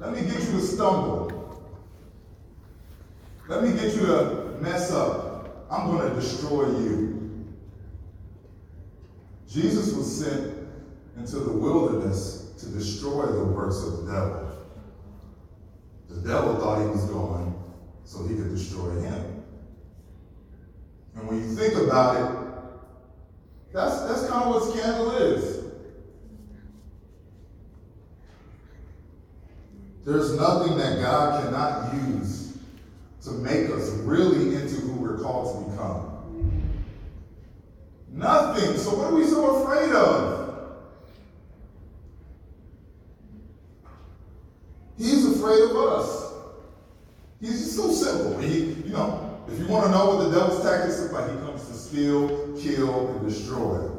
let 0.01 0.13
me 0.13 0.23
get 0.23 0.41
you 0.41 0.53
to 0.53 0.61
stumble. 0.61 1.33
Let 3.49 3.63
me 3.63 3.73
get 3.73 3.95
you 3.95 4.07
to 4.07 4.59
mess 4.61 4.91
up. 4.93 5.67
I'm 5.71 5.91
going 5.91 6.09
to 6.09 6.15
destroy 6.15 6.67
you. 6.67 7.12
Jesus 9.53 9.93
was 9.93 10.25
sent 10.25 10.57
into 11.19 11.37
the 11.37 11.53
wilderness 11.53 12.53
to 12.59 12.67
destroy 12.69 13.27
the 13.27 13.45
works 13.45 13.83
of 13.83 13.99
the 13.99 14.13
devil. 14.13 14.51
The 16.09 16.27
devil 16.27 16.57
thought 16.57 16.81
he 16.81 16.89
was 16.89 17.05
going 17.05 17.55
so 18.05 18.27
he 18.27 18.35
could 18.35 18.49
destroy 18.49 19.01
him. 19.01 19.45
And 21.17 21.29
when 21.29 21.39
you 21.39 21.55
think 21.55 21.75
about 21.75 22.17
it, 22.17 22.43
that's, 23.75 24.01
that's 24.03 24.27
kind 24.29 24.45
of 24.45 24.55
what 24.55 24.75
scandal 24.75 25.11
is. 25.17 25.65
There's 30.05 30.33
nothing 30.37 30.79
that 30.79 31.01
God 31.01 31.45
cannot 31.45 31.95
use 31.95 32.57
to 33.25 33.31
make 33.33 33.69
us 33.71 33.91
really 33.91 34.57
into 34.57 34.77
who 34.77 34.93
we're 34.93 35.19
called 35.19 35.67
to 35.67 35.71
become. 35.71 36.12
Nothing. 38.13 38.77
So 38.77 38.95
what 38.95 39.13
are 39.13 39.15
we 39.15 39.25
so 39.25 39.63
afraid 39.63 39.93
of? 39.93 40.43
He's 44.99 45.27
afraid 45.37 45.63
of 45.63 45.77
us. 45.77 46.33
He's 47.41 47.59
just 47.65 47.77
so 47.77 47.91
simple. 47.91 48.39
He, 48.39 48.59
you 48.87 48.93
know, 48.93 49.41
if 49.49 49.59
you 49.59 49.67
want 49.67 49.87
to 49.87 49.91
know 49.91 50.15
what 50.15 50.25
the 50.25 50.39
devil's 50.39 50.63
tactics 50.63 51.01
look 51.01 51.13
like, 51.13 51.31
he 51.31 51.37
comes 51.39 51.67
to 51.67 51.75
steal, 51.75 52.57
kill, 52.61 53.09
and 53.09 53.29
destroy. 53.29 53.91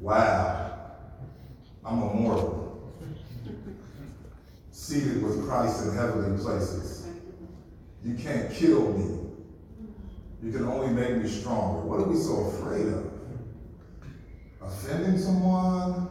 Wow. 0.00 0.94
I'm 1.84 2.02
immortal. 2.02 2.92
Seated 4.70 5.22
with 5.22 5.46
Christ 5.46 5.86
in 5.86 5.94
heavenly 5.94 6.42
places. 6.42 7.06
You 8.04 8.14
can't 8.14 8.50
kill 8.52 8.92
me. 8.92 9.27
You 10.42 10.52
can 10.52 10.66
only 10.66 10.88
make 10.88 11.16
me 11.16 11.28
stronger. 11.28 11.80
What 11.80 12.00
are 12.00 12.08
we 12.08 12.16
so 12.16 12.46
afraid 12.46 12.86
of? 12.86 13.12
Offending 14.62 15.18
someone? 15.18 16.08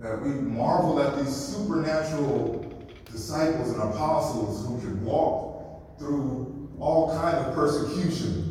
That 0.00 0.20
we 0.22 0.30
marvel 0.30 1.00
at 1.00 1.18
these 1.18 1.34
supernatural 1.34 2.88
disciples 3.04 3.70
and 3.70 3.82
apostles 3.82 4.66
who 4.66 4.80
could 4.80 5.02
walk 5.02 5.98
through 5.98 6.68
all 6.80 7.14
kind 7.16 7.36
of 7.36 7.54
persecution. 7.54 8.46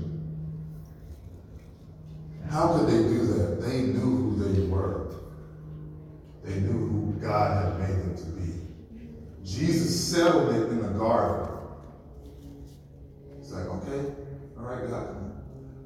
How 2.49 2.77
could 2.77 2.87
they 2.87 3.03
do 3.03 3.25
that? 3.27 3.61
They 3.61 3.81
knew 3.81 3.99
who 3.99 4.53
they 4.53 4.67
were. 4.67 5.15
They 6.43 6.59
knew 6.59 6.71
who 6.71 7.13
God 7.19 7.63
had 7.63 7.79
made 7.79 8.03
them 8.03 8.15
to 8.15 8.25
be. 8.25 8.53
Jesus 9.43 10.11
settled 10.11 10.55
it 10.55 10.69
in 10.69 10.81
the 10.81 10.89
garden. 10.89 11.48
It's 13.49 13.57
like, 13.57 13.65
okay, 13.65 14.13
all 14.59 14.65
right, 14.65 14.87
God, 14.91 15.33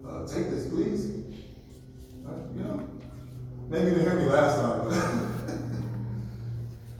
uh, 0.05 0.27
take 0.27 0.49
this, 0.49 0.67
please. 0.67 1.05
Uh, 2.27 2.31
you 2.53 2.61
know, 2.61 2.89
maybe 3.69 3.85
you 3.85 3.91
didn't 3.91 4.03
hear 4.03 4.19
me 4.19 4.25
last 4.25 4.59
time. 4.59 5.87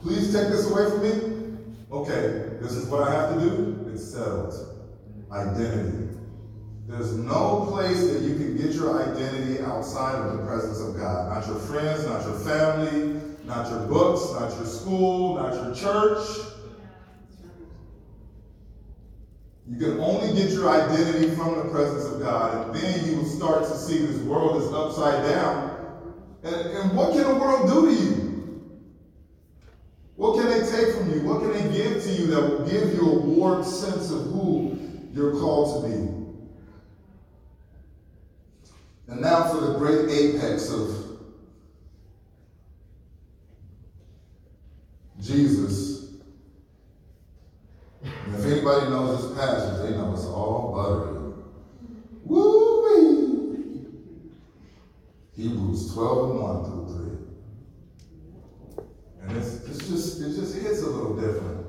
please 0.00 0.32
take 0.32 0.48
this 0.48 0.70
away 0.70 0.88
from 0.88 1.02
me. 1.02 1.58
Okay, 1.92 2.56
this 2.62 2.72
is 2.72 2.86
what 2.86 3.06
I 3.06 3.12
have 3.12 3.34
to 3.34 3.40
do. 3.40 3.90
It's 3.92 4.10
settled. 4.10 4.54
Identity. 5.30 6.08
There's 6.86 7.12
no 7.12 7.66
place 7.70 8.10
that 8.10 8.22
you 8.22 8.34
can 8.36 8.56
get 8.56 8.74
your 8.74 9.06
identity 9.06 9.62
outside 9.62 10.14
of 10.14 10.32
the 10.32 10.46
presence 10.46 10.80
of 10.80 10.96
God. 10.96 11.28
Not 11.28 11.46
your 11.46 11.58
friends, 11.58 12.06
not 12.06 12.22
your 12.22 12.38
family, 12.38 13.20
not 13.44 13.68
your 13.68 13.80
books, 13.80 14.32
not 14.32 14.50
your 14.56 14.64
school, 14.64 15.34
not 15.34 15.52
your 15.52 15.74
church. 15.74 16.53
You 19.66 19.78
can 19.78 19.98
only 19.98 20.34
get 20.34 20.50
your 20.50 20.68
identity 20.68 21.34
from 21.34 21.56
the 21.56 21.64
presence 21.70 22.04
of 22.04 22.20
God, 22.20 22.68
and 22.68 22.76
then 22.76 23.08
you 23.08 23.16
will 23.18 23.24
start 23.24 23.62
to 23.64 23.76
see 23.78 23.98
this 23.98 24.18
world 24.22 24.62
is 24.62 24.72
upside 24.72 25.24
down. 25.24 25.70
And, 26.42 26.54
and 26.54 26.96
what 26.96 27.12
can 27.12 27.22
the 27.22 27.34
world 27.34 27.68
do 27.68 27.86
to 27.86 28.02
you? 28.02 28.24
What 30.16 30.38
can 30.38 30.50
they 30.50 30.70
take 30.70 30.94
from 30.94 31.10
you? 31.12 31.22
What 31.22 31.40
can 31.40 31.52
they 31.52 31.76
give 31.76 32.02
to 32.02 32.10
you 32.10 32.26
that 32.26 32.40
will 32.40 32.68
give 32.68 32.92
you 32.92 33.10
a 33.10 33.18
warm 33.18 33.64
sense 33.64 34.10
of 34.10 34.26
who 34.26 34.78
you're 35.12 35.32
called 35.32 35.82
to 35.82 35.88
be? 35.88 35.94
And 39.08 39.20
now 39.20 39.50
for 39.50 39.60
the 39.60 39.78
great 39.78 40.10
apex 40.10 40.70
of 40.70 41.04
Jesus. 45.20 45.94
And 48.02 48.34
if 48.34 48.44
anybody 48.44 48.90
knows 48.90 49.28
this 49.28 49.38
passage, 49.38 49.82
they 49.82 49.96
know 49.96 50.12
it's 50.12 50.24
all 50.24 50.72
buttery. 50.74 51.32
Woo-wee! 52.24 53.86
Hebrews 55.36 55.92
12 55.94 56.30
and 56.30 56.40
1 56.40 56.64
through 56.64 56.86
3. 58.76 58.86
And 59.22 59.36
it's, 59.36 59.54
it's 59.64 59.88
just, 59.88 60.20
it 60.20 60.34
just 60.34 60.54
hits 60.56 60.82
a 60.82 60.86
little 60.88 61.16
different. 61.16 61.66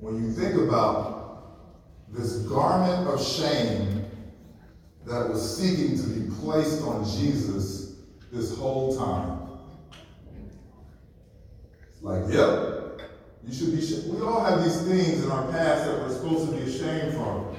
When 0.00 0.22
you 0.22 0.32
think 0.32 0.54
about 0.54 1.74
this 2.10 2.38
garment 2.38 3.08
of 3.08 3.22
shame 3.22 4.06
that 5.06 5.28
was 5.28 5.58
seeking 5.58 5.96
to 5.98 6.08
be 6.08 6.34
placed 6.40 6.82
on 6.82 6.97
Jesus 7.16 7.96
this 8.32 8.56
whole 8.56 8.96
time. 8.96 9.48
It's 11.90 12.02
like, 12.02 12.22
yep, 12.32 13.00
you 13.46 13.52
should 13.52 13.74
be. 13.74 13.80
Sh- 13.80 14.04
we 14.04 14.20
all 14.20 14.44
have 14.44 14.62
these 14.62 14.82
things 14.82 15.24
in 15.24 15.30
our 15.30 15.50
past 15.50 15.86
that 15.86 15.98
we're 15.98 16.14
supposed 16.14 16.50
to 16.50 16.56
be 16.56 16.62
ashamed 16.62 17.14
from, 17.14 17.56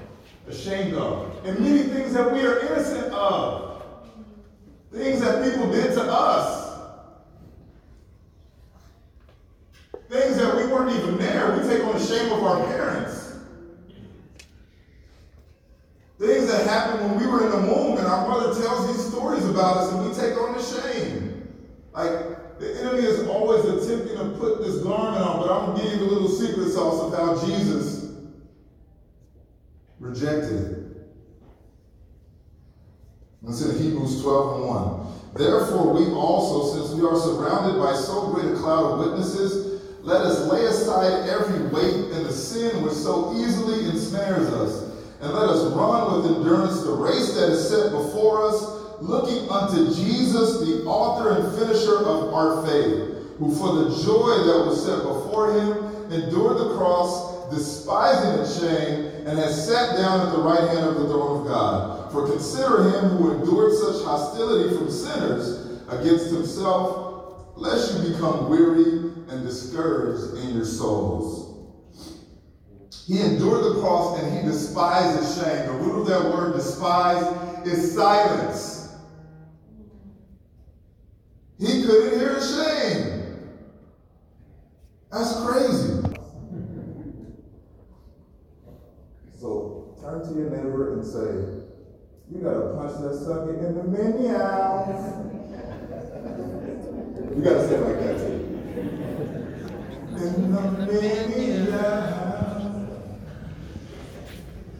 ashamed 0.47 0.93
of, 0.93 1.45
and 1.45 1.59
many 1.59 1.83
things 1.83 2.13
that 2.13 2.31
we 2.31 2.41
are 2.45 2.59
innocent 2.59 3.11
of, 3.13 3.83
things 4.91 5.21
that 5.21 5.43
people 5.43 5.71
did 5.71 5.93
to 5.93 6.03
us, 6.03 6.79
things 10.09 10.37
that 10.37 10.55
we 10.55 10.65
weren't 10.71 10.95
even 10.95 11.17
there. 11.17 11.57
We 11.57 11.67
take 11.67 11.83
on 11.83 11.93
the 11.97 12.05
shame 12.05 12.31
of 12.31 12.43
our 12.43 12.65
parents. 12.67 13.08
Things 16.19 16.47
that 16.47 16.67
happened 16.67 17.09
when 17.09 17.17
we 17.17 17.25
were 17.25 17.45
in 17.45 17.51
the 17.51 17.73
womb, 17.73 17.97
and 17.97 18.05
our 18.05 18.27
mother 18.27 18.61
tells 18.61 18.87
these 18.87 19.07
stories 19.07 19.45
about 19.45 19.77
us, 19.77 19.93
and 19.93 20.05
we 20.05 20.13
take 20.13 20.37
on 20.37 20.57
the 20.57 20.61
shame. 20.61 21.47
Like, 21.93 22.59
the 22.59 22.77
enemy 22.81 23.07
is 23.07 23.25
always 23.25 23.63
attempting 23.63 24.17
to 24.17 24.37
put 24.37 24.59
this 24.59 24.83
garment 24.83 25.23
on, 25.23 25.39
but 25.39 25.49
I'm 25.49 25.77
to 25.77 25.81
give 25.81 25.93
you 25.93 26.07
a 26.07 26.11
little 26.11 26.27
secret 26.27 26.71
sauce 26.71 27.01
of 27.01 27.17
how 27.17 27.47
Jesus 27.47 28.11
rejected 30.01 30.71
it. 30.71 30.77
It's 33.47 33.61
in 33.61 33.81
Hebrews 33.81 34.21
12 34.21 34.59
and 34.59 34.67
1. 34.67 35.07
Therefore, 35.35 35.93
we 35.93 36.11
also, 36.11 36.75
since 36.75 36.99
we 36.99 37.07
are 37.07 37.17
surrounded 37.17 37.79
by 37.79 37.93
so 37.93 38.27
great 38.33 38.51
a 38.51 38.55
cloud 38.57 38.91
of 38.91 38.99
witnesses, 38.99 39.81
let 40.01 40.21
us 40.23 40.51
lay 40.51 40.65
aside 40.65 41.29
every 41.29 41.65
weight 41.67 42.11
and 42.11 42.25
the 42.25 42.33
sin 42.33 42.83
which 42.83 42.93
so 42.93 43.33
easily 43.37 43.85
ensnares 43.85 44.49
us 44.49 44.88
and 45.21 45.33
let 45.33 45.49
us 45.49 45.73
run 45.73 46.21
with 46.21 46.37
endurance 46.37 46.81
the 46.83 46.91
race 46.91 47.33
that 47.33 47.49
is 47.49 47.69
set 47.69 47.91
before 47.91 48.47
us, 48.47 49.01
looking 49.01 49.49
unto 49.49 49.93
Jesus, 49.93 50.59
the 50.59 50.83
author 50.85 51.31
and 51.31 51.57
finisher 51.57 51.97
of 52.05 52.33
our 52.33 52.65
faith, 52.65 53.15
who 53.37 53.55
for 53.55 53.73
the 53.73 53.89
joy 54.03 54.43
that 54.45 54.65
was 54.65 54.83
set 54.83 55.03
before 55.03 55.53
him 55.53 56.11
endured 56.11 56.57
the 56.57 56.75
cross, 56.77 57.49
despising 57.49 58.41
its 58.41 58.59
shame, 58.59 59.05
and 59.27 59.37
has 59.37 59.67
sat 59.67 59.97
down 59.97 60.27
at 60.27 60.31
the 60.33 60.41
right 60.41 60.69
hand 60.69 60.85
of 60.85 60.95
the 60.95 61.07
throne 61.07 61.41
of 61.41 61.47
God. 61.47 62.11
For 62.11 62.27
consider 62.27 62.89
him 62.89 63.09
who 63.17 63.31
endured 63.33 63.73
such 63.73 64.03
hostility 64.03 64.75
from 64.75 64.89
sinners 64.89 65.79
against 65.89 66.31
himself, 66.31 67.55
lest 67.55 67.93
you 67.93 68.13
become 68.13 68.49
weary 68.49 69.11
and 69.29 69.45
discouraged 69.45 70.37
in 70.43 70.55
your 70.55 70.65
souls. 70.65 71.48
He 73.09 73.19
endured 73.21 73.63
the 73.63 73.81
cross 73.81 74.21
and 74.21 74.37
he 74.37 74.43
despised 74.47 75.19
his 75.19 75.35
shame. 75.35 75.65
The 75.65 75.71
root 75.71 76.01
of 76.01 76.07
that 76.09 76.25
word 76.25 76.53
despise 76.53 77.23
is 77.65 77.95
silence. 77.95 78.95
He 81.57 81.81
couldn't 81.85 82.19
hear 82.19 82.39
shame. 82.39 83.65
That's 85.11 85.43
crazy. 85.43 86.03
So 89.39 89.97
turn 89.99 90.21
to 90.27 90.33
your 90.39 90.51
neighbor 90.51 90.93
and 90.93 91.03
say, 91.03 91.63
You 92.31 92.43
gotta 92.43 92.75
punch 92.75 93.01
that 93.01 93.15
sucker 93.25 93.55
in 93.55 93.73
the 93.73 93.85
meow. 93.85 94.85
You 97.35 97.41
gotta 97.43 97.67
say 97.67 97.73
it 97.73 97.81
like 97.81 97.99
that 98.01 98.17
too. 98.19 98.33
In 100.15 100.51
the 100.53 101.71
meow. 101.71 102.38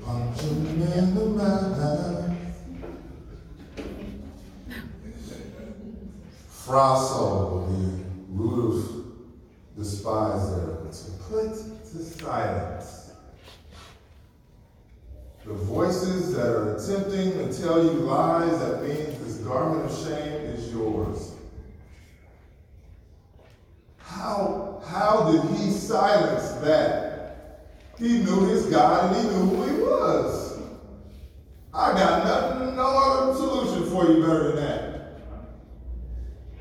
Punching 0.09 0.65
in 0.65 1.13
the 1.13 1.25
root 8.29 8.75
of 8.79 9.05
despise 9.77 10.55
there, 10.55 10.77
to 10.91 11.11
put 11.29 11.53
to 11.91 12.03
silence. 12.03 13.11
The 15.45 15.53
voices 15.53 16.33
that 16.33 16.47
are 16.47 16.75
attempting 16.75 17.33
to 17.33 17.61
tell 17.61 17.83
you 17.83 17.91
lies, 17.91 18.57
that 18.61 18.81
means 18.81 19.23
this 19.23 19.37
garment 19.45 19.91
of 19.91 19.95
shame 19.95 20.41
is 20.55 20.71
yours. 20.71 21.33
How, 23.99 24.81
how 24.87 25.31
did 25.31 25.55
he 25.55 25.69
silence 25.69 26.49
that? 26.63 27.08
He 27.99 28.19
knew 28.19 28.47
his 28.47 28.67
God 28.67 29.13
and 29.13 29.21
he 29.21 29.35
knew 29.35 29.45
who 29.45 29.63
he 29.65 29.81
was. 29.81 30.57
I 31.73 31.91
got 31.91 32.23
nothing, 32.23 32.75
no 32.77 32.87
other 32.87 33.35
solution 33.35 33.89
for 33.91 34.09
you 34.09 34.21
better 34.21 34.53
than 34.53 34.55
that. 34.55 35.19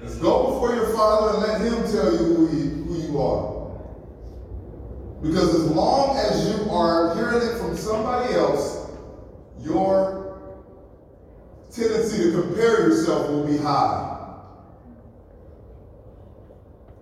Let's 0.00 0.16
go 0.16 0.52
before 0.52 0.74
your 0.74 0.92
father 0.96 1.36
and 1.36 1.46
let 1.46 1.60
him 1.60 1.92
tell 1.92 2.12
you 2.12 2.18
who, 2.18 2.46
he, 2.48 2.68
who 2.68 3.12
you 3.12 3.20
are. 3.20 3.58
Because 5.22 5.54
as 5.54 5.70
long 5.70 6.16
as 6.16 6.48
you 6.48 6.70
are 6.70 7.14
hearing 7.14 7.48
it 7.48 7.58
from 7.58 7.76
somebody 7.76 8.34
else, 8.34 8.90
your 9.60 10.40
tendency 11.70 12.32
to 12.32 12.42
compare 12.42 12.88
yourself 12.88 13.28
will 13.28 13.46
be 13.46 13.58
high. 13.58 14.16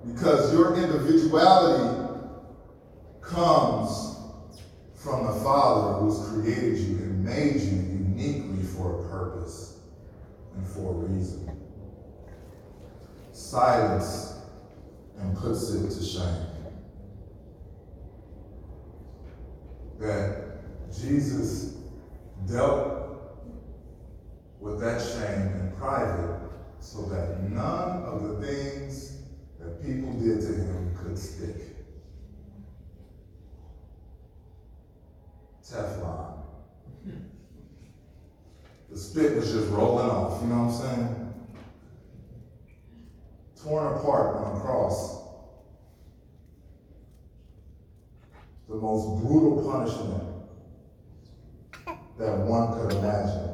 Because 0.07 0.53
your 0.53 0.77
individuality 0.77 2.07
comes 3.23 4.17
from 5.07 5.25
the 5.25 5.41
Father 5.45 6.01
who's 6.01 6.19
created 6.31 6.79
you 6.79 6.97
and 6.97 7.25
made 7.25 7.61
you 7.61 7.77
uniquely 7.77 8.65
for 8.65 9.05
a 9.05 9.09
purpose 9.09 9.79
and 10.57 10.67
for 10.67 10.91
a 10.91 11.07
reason. 11.07 11.49
Silence 13.31 14.35
and 15.17 15.37
puts 15.37 15.71
it 15.71 15.89
to 15.89 16.05
shame. 16.05 16.47
That 20.01 20.59
Jesus 20.93 21.77
dealt 22.49 23.39
with 24.59 24.81
that 24.81 25.01
shame 25.01 25.53
in 25.61 25.73
private 25.79 26.51
so 26.81 27.03
that 27.03 27.49
none 27.49 28.03
of 28.03 28.25
the 28.25 28.45
things 28.45 29.19
that 29.61 29.81
people 29.87 30.13
did 30.15 30.41
to 30.41 30.49
him 30.49 30.97
could 31.01 31.17
stick. 31.17 31.76
Teflon. 35.71 36.43
The 38.91 38.97
spit 38.97 39.37
was 39.37 39.53
just 39.53 39.69
rolling 39.71 40.09
off, 40.09 40.41
you 40.41 40.49
know 40.49 40.65
what 40.65 40.75
I'm 40.75 40.97
saying? 40.97 41.35
Torn 43.63 43.97
apart 43.97 44.37
on 44.37 44.57
a 44.57 44.61
cross. 44.61 45.23
The 48.69 48.77
most 48.77 49.25
brutal 49.25 49.69
punishment 49.71 50.23
that 52.19 52.39
one 52.39 52.73
could 52.73 52.93
imagine. 52.99 53.51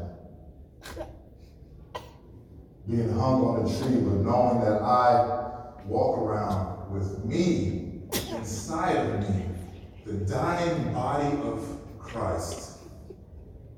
Being 2.88 3.12
hung 3.14 3.42
on 3.42 3.64
a 3.64 3.68
tree, 3.68 4.01
but 4.01 4.16
knowing 4.16 4.61
that 4.61 4.83
I 4.83 5.83
walk 5.87 6.18
around 6.18 6.92
with 6.92 7.25
me, 7.25 8.03
inside 8.31 8.96
of 8.96 9.20
me, 9.20 9.46
the 10.05 10.12
dying 10.12 10.92
body 10.92 11.37
of 11.42 11.82
Christ. 12.12 12.79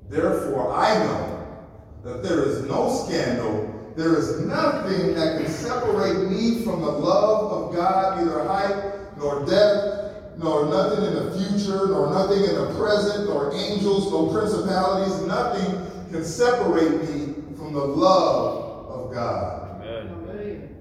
Therefore, 0.09 0.73
I 0.73 0.93
know 0.99 1.57
that 2.03 2.21
there 2.21 2.43
is 2.43 2.63
no 2.63 2.93
scandal, 2.93 3.93
there 3.95 4.17
is 4.17 4.41
nothing 4.41 5.15
that 5.15 5.41
can 5.41 5.49
separate 5.49 6.29
me 6.29 6.63
from 6.63 6.81
the 6.81 6.91
love 6.91 7.51
of 7.51 7.75
God, 7.75 8.17
neither 8.17 8.43
height 8.43 9.17
nor 9.17 9.45
depth, 9.45 10.37
nor 10.37 10.65
nothing 10.65 11.05
in 11.05 11.13
the 11.13 11.31
future, 11.31 11.87
nor 11.87 12.11
nothing 12.11 12.43
in 12.43 12.55
the 12.55 12.75
present, 12.77 13.29
nor 13.29 13.53
angels, 13.55 14.11
nor 14.11 14.31
principalities. 14.33 15.25
Nothing 15.25 16.11
can 16.11 16.25
separate 16.25 17.09
me 17.09 17.33
from 17.55 17.73
the 17.73 17.83
love 17.83 18.89
of 18.89 19.13
God. 19.13 19.81
Amen. 19.81 20.75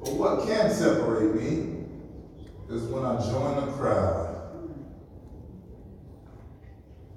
But 0.00 0.12
what 0.14 0.46
can 0.46 0.70
separate 0.70 1.34
me 1.34 1.84
is 2.70 2.82
when 2.84 3.04
I 3.04 3.16
join 3.30 3.66
the 3.66 3.72
crowd 3.72 4.37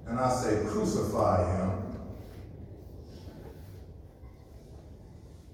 and 0.06 0.18
I 0.18 0.30
say, 0.30 0.64
Crucify 0.66 1.56
him. 1.56 1.70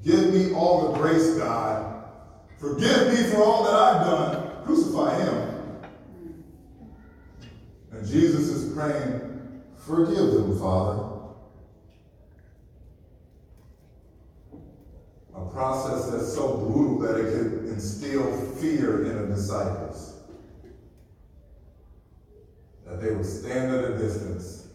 Give 0.05 0.33
me 0.33 0.53
all 0.55 0.93
the 0.93 0.99
grace, 0.99 1.37
God. 1.37 2.05
Forgive 2.59 3.09
me 3.09 3.31
for 3.31 3.43
all 3.43 3.65
that 3.65 3.75
I've 3.75 4.07
done. 4.07 4.65
Crucify 4.65 5.23
him. 5.23 5.59
And 7.93 8.07
Jesus 8.07 8.49
is 8.49 8.75
praying, 8.75 9.63
Forgive 9.87 10.33
them, 10.33 10.59
Father. 10.59 11.05
A 15.35 15.47
process 15.51 16.11
that's 16.11 16.35
so 16.35 16.57
brutal 16.59 16.99
that 17.01 17.21
it 17.21 17.33
could 17.33 17.69
instill 17.69 18.31
fear 18.57 19.05
in 19.05 19.29
the 19.29 19.35
disciples 19.35 20.18
that 22.89 23.03
they 23.03 23.15
would 23.15 23.27
stand 23.27 23.75
at 23.75 23.85
a 23.85 23.99
distance 23.99 24.69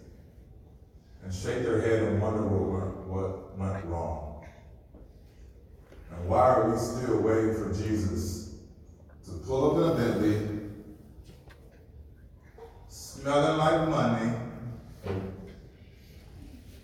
and 1.24 1.34
shake 1.34 1.64
their 1.64 1.82
head 1.82 2.04
and 2.04 2.22
wonder 2.22 2.44
what, 2.44 3.58
went 3.58 3.86
wrong. 3.86 4.46
And 6.12 6.28
why 6.28 6.50
are 6.50 6.70
we 6.72 6.78
still 6.78 7.22
waiting 7.22 7.54
for 7.56 7.74
Jesus 7.74 8.56
to 9.26 9.32
pull 9.32 9.72
up 9.72 9.78
in 9.78 9.84
a 9.84 10.12
Bentley, 10.12 10.70
smelling 12.88 13.58
like 13.58 13.90
money, 13.90 14.34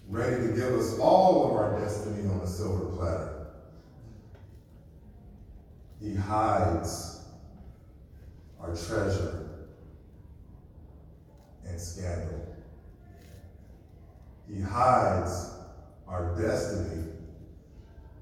ready 0.08 0.48
to 0.48 0.54
give 0.54 0.74
us 0.74 0.98
all 1.00 1.50
of 1.50 1.58
our 1.58 1.80
destiny 1.80 2.28
on 2.30 2.40
a 2.42 2.48
silver 2.48 2.96
platter? 2.96 3.48
He 6.02 6.16
hides 6.16 7.22
our 8.62 8.76
treasure 8.76 9.49
and 11.70 11.80
scandal. 11.80 12.56
He 14.52 14.62
hides 14.62 15.52
our 16.08 16.36
destiny 16.42 17.06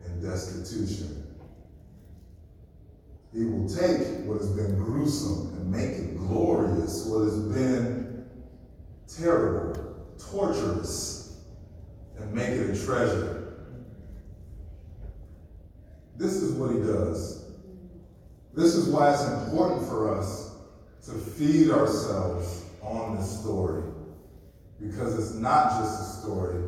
in 0.05 0.21
destitution. 0.21 1.23
He 3.33 3.45
will 3.45 3.69
take 3.69 4.25
what 4.25 4.39
has 4.39 4.49
been 4.49 4.75
gruesome 4.77 5.53
and 5.57 5.71
make 5.71 5.91
it 5.91 6.17
glorious, 6.17 7.05
what 7.05 7.25
has 7.25 7.39
been 7.39 8.25
terrible, 9.07 10.05
torturous, 10.17 11.37
and 12.17 12.33
make 12.33 12.49
it 12.49 12.69
a 12.69 12.85
treasure. 12.85 13.65
This 16.17 16.33
is 16.33 16.53
what 16.53 16.71
he 16.71 16.79
does. 16.79 17.45
This 18.53 18.73
is 18.73 18.87
why 18.87 19.11
it's 19.13 19.23
important 19.23 19.87
for 19.87 20.17
us 20.17 20.55
to 21.05 21.11
feed 21.11 21.69
ourselves 21.69 22.66
on 22.87 23.17
this 23.17 23.39
story 23.39 23.83
because 24.79 25.17
it's 25.17 25.35
not 25.35 25.71
just 25.79 26.01
a 26.01 26.21
story. 26.21 26.63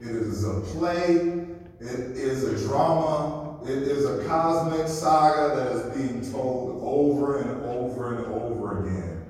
It 0.00 0.08
is 0.08 0.44
a 0.44 0.60
play, 0.60 1.46
it 1.80 2.16
is 2.16 2.44
a 2.44 2.66
drama, 2.66 3.58
it 3.64 3.82
is 3.82 4.04
a 4.04 4.24
cosmic 4.26 4.88
saga 4.88 5.56
that 5.56 5.72
is 5.72 5.96
being 5.96 6.32
told 6.32 6.80
over 6.82 7.38
and 7.38 7.64
over 7.64 8.16
and 8.16 8.26
over 8.26 8.86
again. 8.86 9.24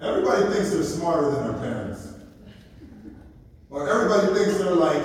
Everybody 0.00 0.52
thinks 0.52 0.70
they're 0.70 0.82
smarter 0.82 1.30
than 1.30 1.44
their 1.44 1.60
parents. 1.60 2.12
Or 3.70 3.88
everybody 3.88 4.38
thinks 4.38 4.58
they're 4.58 4.74
like 4.74 5.02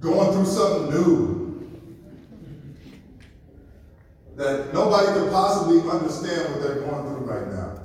going 0.00 0.32
through 0.32 0.46
something 0.46 0.90
new. 0.90 1.36
That 4.36 4.74
nobody 4.74 5.18
could 5.18 5.32
possibly 5.32 5.80
understand 5.90 6.52
what 6.52 6.62
they're 6.62 6.80
going 6.80 7.06
through 7.06 7.24
right 7.24 7.48
now. 7.48 7.75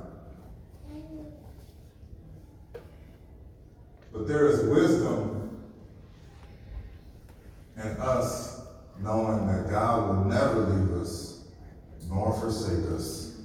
But 4.22 4.28
there 4.28 4.46
is 4.46 4.62
wisdom 4.66 5.58
in 7.76 7.82
us 7.82 8.60
knowing 9.00 9.48
that 9.48 9.68
God 9.68 10.10
will 10.10 10.24
never 10.26 10.60
leave 10.60 11.02
us 11.02 11.40
nor 12.08 12.32
forsake 12.32 12.88
us, 12.92 13.40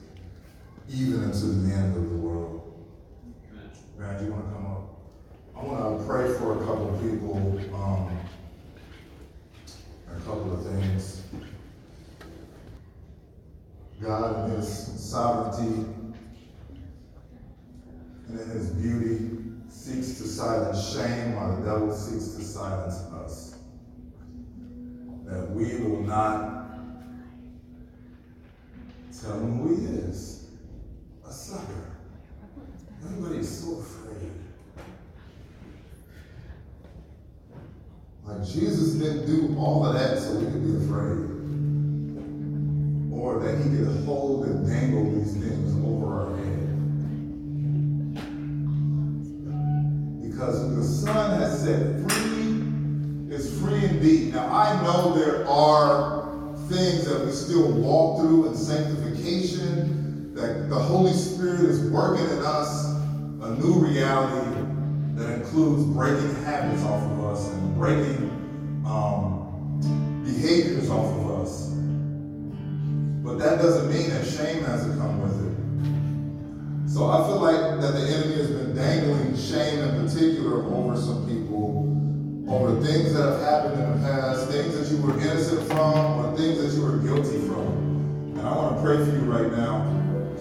even 0.88 1.24
unto 1.24 1.48
the 1.64 1.74
end 1.74 1.98
of 1.98 2.12
the 2.12 2.16
world. 2.18 2.86
Brad, 3.98 4.22
you 4.22 4.32
want 4.32 4.50
to 4.50 4.54
come 4.54 4.66
up? 4.68 5.00
I 5.56 5.64
want 5.64 6.00
to 6.00 6.06
pray 6.06 6.32
for 6.36 6.62
a 6.62 6.66
couple 6.68 6.94
of 6.94 7.02
people, 7.02 7.38
um, 7.74 8.16
a 10.16 10.20
couple 10.20 10.54
of 10.54 10.64
things. 10.64 11.24
God 14.00 14.48
in 14.48 14.58
His 14.58 15.10
sovereignty 15.10 15.88
and 18.28 18.40
in 18.40 18.50
His 18.52 18.70
beauty 18.70 19.47
seeks 19.88 20.18
to 20.18 20.28
silence 20.28 20.94
shame 20.94 21.34
while 21.36 21.56
the 21.56 21.66
devil 21.66 21.96
seeks 21.96 22.36
to 22.36 22.44
silence 22.44 22.96
us. 23.24 23.56
That 25.24 25.50
we 25.52 25.78
will 25.78 26.02
not 26.02 26.76
tell 29.18 29.40
him 29.40 29.60
who 29.60 29.78
he 29.78 29.86
is. 30.10 30.50
A 31.26 31.32
sucker. 31.32 31.86
Everybody 33.06 33.38
is 33.38 33.64
so 33.64 33.80
afraid. 33.80 34.32
Like 38.26 38.46
Jesus 38.46 38.96
didn't 38.96 39.26
do 39.26 39.58
all 39.58 39.86
of 39.86 39.94
that 39.94 40.20
so 40.20 40.36
we 40.36 40.52
could 40.52 40.64
be 40.66 40.76
afraid. 40.84 41.24
Or 43.14 43.40
that 43.40 43.58
he 43.64 43.70
could 43.78 44.06
hold 44.06 44.46
and 44.48 44.68
dangle 44.68 45.14
these 45.14 45.34
things 45.34 45.76
over 45.86 46.08
our 46.14 46.38
head. 46.38 46.67
Because 50.38 50.76
the 50.76 50.84
Son 50.84 51.40
has 51.40 51.64
set 51.64 52.12
free 52.12 53.36
is 53.36 53.60
free 53.60 53.84
indeed. 53.84 54.36
Now, 54.36 54.48
I 54.54 54.80
know 54.84 55.16
there 55.18 55.48
are 55.48 56.54
things 56.70 57.06
that 57.06 57.26
we 57.26 57.32
still 57.32 57.72
walk 57.72 58.20
through 58.20 58.50
in 58.50 58.56
sanctification 58.56 60.36
that 60.36 60.70
the 60.70 60.76
Holy 60.76 61.14
Spirit 61.14 61.62
is 61.62 61.90
working 61.90 62.26
in 62.26 62.46
us 62.46 62.86
a 62.86 63.56
new 63.60 63.80
reality 63.80 64.62
that 65.16 65.40
includes 65.40 65.84
breaking 65.86 66.36
habits 66.44 66.84
off 66.84 67.02
of 67.02 67.26
us 67.26 67.50
and 67.54 67.76
breaking 67.76 68.30
um, 68.86 70.22
behaviors 70.24 70.92
off 70.92 71.18
of 71.18 71.42
us. 71.42 71.70
But 73.24 73.40
that 73.40 73.58
doesn't 73.60 73.92
mean 73.92 74.12
that 74.12 74.24
shame 74.24 74.64
has 74.66 74.86
to 74.86 74.92
come 74.98 75.20
with 75.20 75.32
it. 75.32 75.37
So 76.98 77.06
I 77.12 77.28
feel 77.28 77.40
like 77.40 77.80
that 77.80 77.92
the 77.94 78.08
enemy 78.08 78.38
has 78.38 78.50
been 78.50 78.74
dangling 78.74 79.38
shame 79.38 79.84
in 79.84 80.04
particular 80.04 80.64
over 80.64 81.00
some 81.00 81.28
people, 81.28 81.94
over 82.50 82.84
things 82.84 83.14
that 83.14 83.22
have 83.22 83.40
happened 83.40 83.84
in 83.84 84.02
the 84.02 84.08
past, 84.08 84.50
things 84.50 84.76
that 84.76 84.90
you 84.90 85.00
were 85.04 85.14
innocent 85.20 85.68
from, 85.68 86.26
or 86.26 86.36
things 86.36 86.58
that 86.58 86.74
you 86.76 86.82
were 86.84 86.98
guilty 86.98 87.38
from. 87.46 88.34
And 88.34 88.42
I 88.42 88.52
want 88.56 88.78
to 88.78 88.82
pray 88.82 88.98
for 88.98 89.12
you 89.12 89.32
right 89.32 89.52
now. 89.52 89.86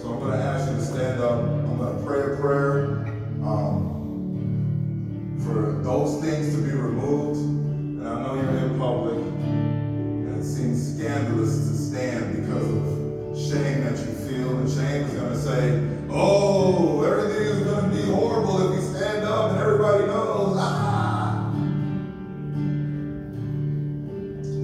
So 0.01 0.13
I'm 0.13 0.19
going 0.19 0.31
to 0.31 0.43
ask 0.43 0.71
you 0.71 0.77
to 0.77 0.83
stand 0.83 1.21
up. 1.21 1.43
I'm 1.43 1.77
going 1.77 1.95
to 1.95 2.03
pray 2.03 2.21
a 2.21 2.37
prayer 2.37 3.05
um, 3.45 5.37
for 5.45 5.79
those 5.83 6.19
things 6.23 6.55
to 6.55 6.61
be 6.63 6.71
removed. 6.71 7.37
And 7.37 8.07
I 8.07 8.23
know 8.23 8.33
you're 8.33 8.57
in 8.65 8.79
public, 8.79 9.19
and 9.19 10.35
it 10.35 10.43
seems 10.43 10.97
scandalous 10.97 11.69
to 11.69 11.75
stand 11.77 12.35
because 12.35 12.67
of 12.67 13.37
shame 13.37 13.83
that 13.83 13.99
you 13.99 14.11
feel. 14.27 14.57
And 14.57 14.67
shame 14.67 15.03
is 15.03 15.13
going 15.13 15.33
to 15.33 15.37
say, 15.39 15.96
oh, 16.09 17.03
everything 17.03 17.43
is 17.43 17.63
going 17.63 17.89
to 17.89 17.95
be 17.95 18.03
horrible 18.11 18.71
if 18.71 18.79
we 18.79 18.81
stand 18.97 19.25
up 19.25 19.51
and 19.51 19.59
everybody 19.59 20.05
knows. 20.05 20.57
Ah! 20.59 21.51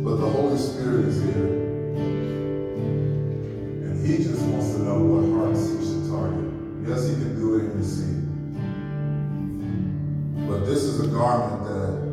But 0.03 0.15
the 0.17 0.29
Holy 0.29 0.57
Spirit 0.57 1.05
is 1.07 1.21
here. 1.23 1.47
And 3.85 4.05
He 4.05 4.17
just 4.17 4.41
wants 4.43 4.71
to 4.73 4.79
know 4.79 4.99
what 4.99 5.23
hearts 5.45 5.69
He 5.69 5.77
should 5.85 6.09
target. 6.09 6.51
Yes, 6.87 7.07
He 7.07 7.13
can 7.15 7.35
do 7.35 7.55
it 7.57 7.65
in 7.65 7.71
your 7.77 7.83
seat. 7.83 8.21
But 10.47 10.65
this 10.65 10.83
is 10.83 10.99
a 10.99 11.07
garment 11.07 11.63
that 11.65 12.12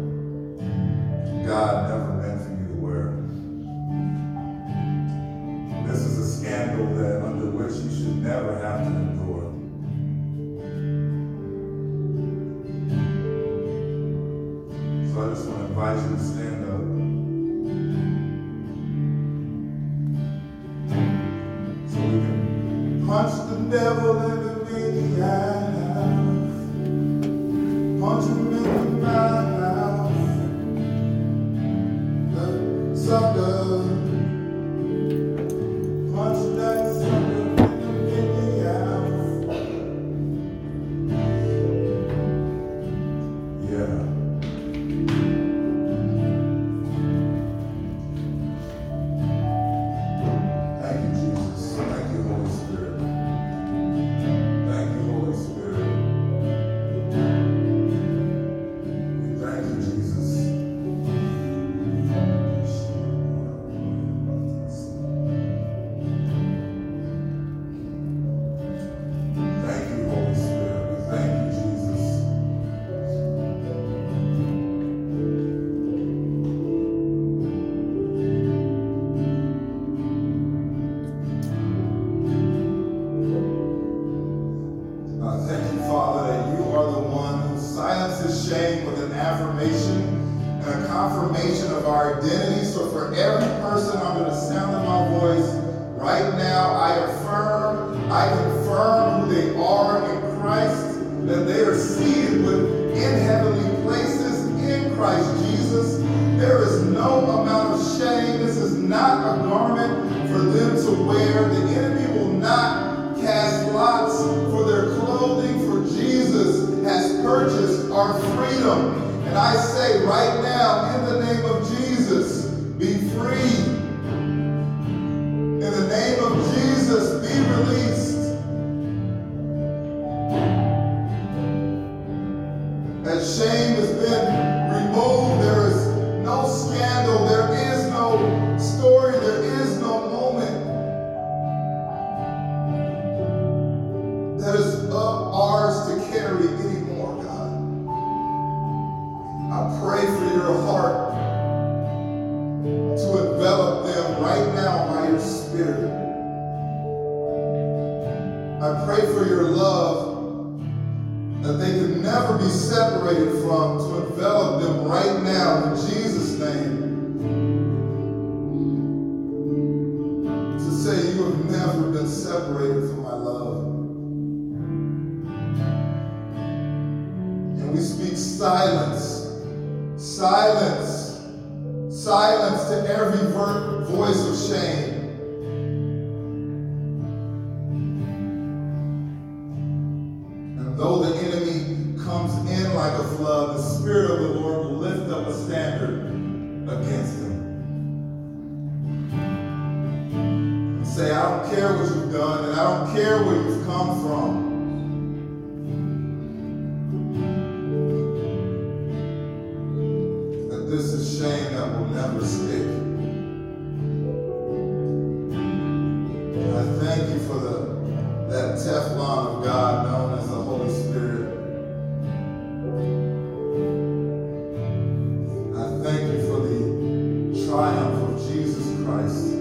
triumph 227.60 228.08
of 228.08 228.26
Jesus 228.26 228.64
Christ 228.82 229.32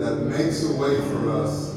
that 0.00 0.16
makes 0.26 0.64
a 0.64 0.72
way 0.74 1.00
for 1.08 1.30
us 1.30 1.69